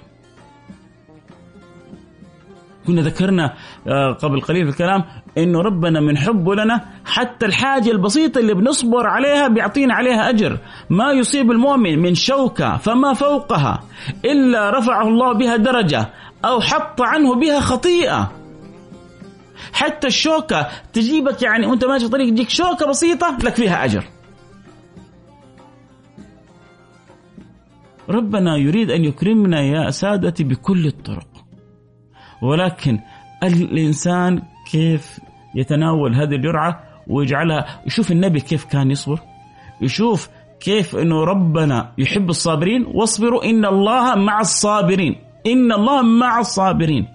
كنا 2.86 3.00
ذكرنا 3.02 3.54
آه، 3.88 4.12
قبل 4.12 4.40
قليل 4.40 4.64
في 4.64 4.70
الكلام 4.70 5.04
إنه 5.38 5.60
ربنا 5.60 6.00
من 6.00 6.18
حبه 6.18 6.54
لنا 6.54 6.84
حتى 7.04 7.46
الحاجة 7.46 7.90
البسيطة 7.90 8.38
اللي 8.38 8.54
بنصبر 8.54 9.06
عليها 9.06 9.48
بيعطينا 9.48 9.94
عليها 9.94 10.30
أجر. 10.30 10.58
ما 10.90 11.12
يصيب 11.12 11.50
المؤمن 11.50 11.98
من 11.98 12.14
شوكة 12.14 12.76
فما 12.76 13.12
فوقها 13.12 13.82
إلا 14.24 14.78
رفعه 14.78 15.08
الله 15.08 15.32
بها 15.32 15.56
درجة 15.56 16.10
أو 16.44 16.60
حط 16.60 17.00
عنه 17.00 17.34
بها 17.34 17.60
خطيئة. 17.60 18.41
حتى 19.72 20.06
الشوكة 20.06 20.68
تجيبك 20.92 21.42
يعني 21.42 21.66
وانت 21.66 21.84
ماشي 21.84 22.04
في 22.04 22.10
طريق 22.10 22.30
تجيك 22.30 22.48
شوكة 22.48 22.86
بسيطة 22.86 23.38
لك 23.42 23.54
فيها 23.54 23.84
أجر. 23.84 24.04
ربنا 28.08 28.56
يريد 28.56 28.90
أن 28.90 29.04
يكرمنا 29.04 29.60
يا 29.60 29.90
سادتي 29.90 30.44
بكل 30.44 30.86
الطرق. 30.86 31.28
ولكن 32.42 32.98
الإنسان 33.42 34.42
كيف 34.70 35.20
يتناول 35.54 36.14
هذه 36.14 36.34
الجرعة 36.34 36.84
ويجعلها؟ 37.06 37.82
يشوف 37.86 38.12
النبي 38.12 38.40
كيف 38.40 38.64
كان 38.64 38.90
يصبر. 38.90 39.20
يشوف 39.80 40.28
كيف 40.60 40.96
إنه 40.96 41.24
ربنا 41.24 41.92
يحب 41.98 42.30
الصابرين. 42.30 42.86
واصبروا 42.94 43.44
إن 43.44 43.64
الله 43.64 44.14
مع 44.14 44.40
الصابرين. 44.40 45.16
إن 45.46 45.72
الله 45.72 46.02
مع 46.02 46.38
الصابرين. 46.38 47.06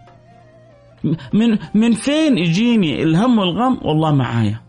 من 1.33 1.57
من 1.73 1.91
فين 1.91 2.37
يجيني 2.37 3.03
الهم 3.03 3.39
والغم؟ 3.39 3.79
والله 3.81 4.11
معايا. 4.11 4.61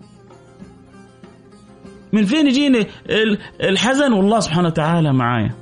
من 2.13 2.25
فين 2.25 2.47
يجيني 2.47 2.87
الحزن؟ 3.63 4.13
والله 4.13 4.41
سبحانه 4.41 4.69
وتعالى 4.69 5.13
معايا. 5.13 5.55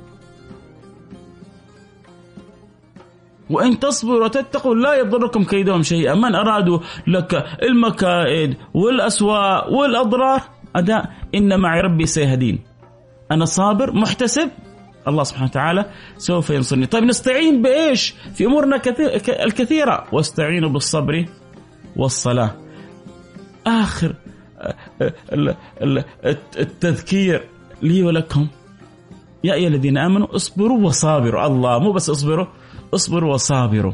وإن 3.49 3.79
تصبروا 3.79 4.23
وتتقوا 4.23 4.75
لا 4.75 4.95
يضركم 4.95 5.43
كيدهم 5.43 5.81
شيئا. 5.81 6.15
من 6.15 6.35
أرادوا 6.35 6.79
لك 7.07 7.33
المكائد 7.63 8.57
والأسواء 8.73 9.73
والأضرار؟ 9.73 10.41
أداء 10.75 11.11
إن 11.35 11.59
معي 11.59 11.81
ربي 11.81 12.05
سيهدين. 12.05 12.59
أنا 13.31 13.45
صابر 13.45 13.93
محتسب 13.93 14.49
الله 15.07 15.23
سبحانه 15.23 15.49
وتعالى 15.49 15.85
سوف 16.17 16.49
ينصرني. 16.49 16.85
طيب 16.85 17.03
نستعين 17.03 17.61
بإيش؟ 17.61 18.15
في 18.33 18.45
أمورنا 18.45 18.81
الكثيرة. 19.29 20.07
واستعينوا 20.11 20.69
بالصبر 20.69 21.25
والصلاة. 21.95 22.55
آخر 23.67 24.15
التذكير 26.57 27.43
لي 27.81 28.03
ولكم. 28.03 28.47
يا 29.43 29.53
أيها 29.53 29.67
الذين 29.67 29.97
آمنوا 29.97 30.35
اصبروا 30.35 30.85
وصابروا. 30.85 31.47
الله 31.47 31.79
مو 31.79 31.91
بس 31.91 32.09
اصبروا 32.09 32.45
اصبروا 32.93 33.33
وصابروا. 33.33 33.93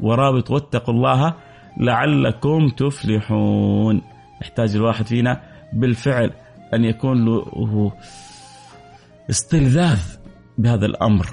ورابط 0.00 0.50
واتقوا 0.50 0.94
الله 0.94 1.34
لعلكم 1.80 2.68
تفلحون. 2.68 4.02
يحتاج 4.42 4.74
الواحد 4.76 5.06
فينا 5.06 5.40
بالفعل 5.72 6.30
أن 6.74 6.84
يكون 6.84 7.24
له 7.24 7.92
استلذاذ. 9.30 10.19
بهذا 10.62 10.86
الأمر. 10.86 11.26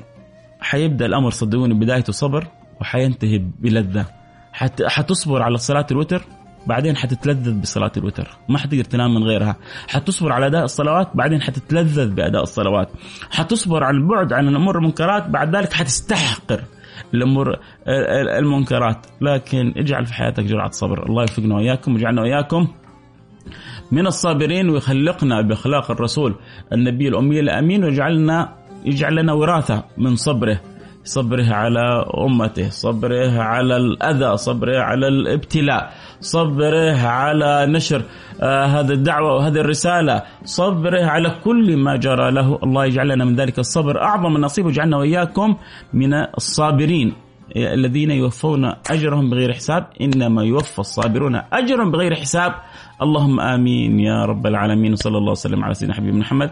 حيبدأ 0.59 1.05
الأمر 1.05 1.29
صدقوني 1.29 1.73
بدايته 1.73 2.13
صبر 2.13 2.47
وحينتهي 2.81 3.37
بلذة. 3.59 4.05
حت... 4.53 4.83
حتصبر 4.83 5.41
على 5.41 5.57
صلاة 5.57 5.87
الوتر 5.91 6.21
بعدين 6.67 6.97
حتتلذذ 6.97 7.53
بصلاة 7.61 7.91
الوتر. 7.97 8.27
ما 8.49 8.57
حتقدر 8.57 8.83
تنام 8.83 9.15
من 9.15 9.23
غيرها. 9.23 9.55
حتصبر 9.87 10.31
على 10.31 10.45
أداء 10.45 10.63
الصلوات 10.63 11.09
بعدين 11.15 11.41
حتتلذذ 11.41 12.13
بأداء 12.13 12.43
الصلوات. 12.43 12.89
حتصبر 13.31 13.83
على 13.83 13.97
البعد 13.97 14.33
عن 14.33 14.47
الأمور 14.47 14.77
المنكرات 14.77 15.29
بعد 15.29 15.55
ذلك 15.55 15.73
حتستحقر 15.73 16.61
الأمور 17.13 17.59
المنكرات. 18.39 19.05
لكن 19.21 19.73
اجعل 19.77 20.05
في 20.05 20.13
حياتك 20.13 20.43
جرعة 20.43 20.71
صبر. 20.71 21.09
الله 21.09 21.21
يوفقنا 21.21 21.55
وإياكم 21.55 21.93
ويجعلنا 21.93 22.21
وإياكم 22.21 22.67
من 23.91 24.07
الصابرين 24.07 24.69
ويخلقنا 24.69 25.41
بأخلاق 25.41 25.91
الرسول 25.91 26.35
النبي 26.73 27.07
الأمي 27.07 27.39
الأمين. 27.39 27.83
ويجعلنا 27.83 28.57
يجعل 28.89 29.15
لنا 29.15 29.33
وراثة 29.33 29.83
من 29.97 30.15
صبره 30.15 30.59
صبره 31.07 31.53
على 31.53 32.05
أمته، 32.17 32.69
صبره 32.69 33.41
على 33.41 33.75
الأذى، 33.77 34.37
صبره 34.37 34.79
على 34.79 35.07
الابتلاء، 35.07 35.91
صبره 36.19 36.99
على 37.07 37.65
نشر 37.69 38.01
آه 38.41 38.65
هذه 38.65 38.91
الدعوة 38.91 39.35
وهذه 39.35 39.59
الرسالة، 39.59 40.23
صبره 40.43 41.05
على 41.05 41.29
كل 41.43 41.77
ما 41.77 41.95
جرى 41.95 42.31
له، 42.31 42.59
الله 42.63 42.85
يجعلنا 42.85 43.25
من 43.25 43.35
ذلك 43.35 43.59
الصبر 43.59 44.01
أعظم 44.01 44.35
النصيب 44.35 44.65
ويجعلنا 44.65 44.97
وإياكم 44.97 45.55
من 45.93 46.13
الصابرين 46.13 47.13
الذين 47.55 48.11
يوفون 48.11 48.73
أجرهم 48.91 49.29
بغير 49.29 49.53
حساب، 49.53 49.87
إنما 50.01 50.43
يوفى 50.43 50.79
الصابرون 50.79 51.35
أجرهم 51.53 51.91
بغير 51.91 52.15
حساب، 52.15 52.51
اللهم 53.01 53.39
آمين 53.39 53.99
يا 53.99 54.25
رب 54.25 54.47
العالمين. 54.47 54.93
وصلى 54.93 55.17
الله 55.17 55.31
وسلم 55.31 55.63
على 55.63 55.73
سيدنا 55.73 55.95
حبيب 55.95 56.15
محمد. 56.15 56.51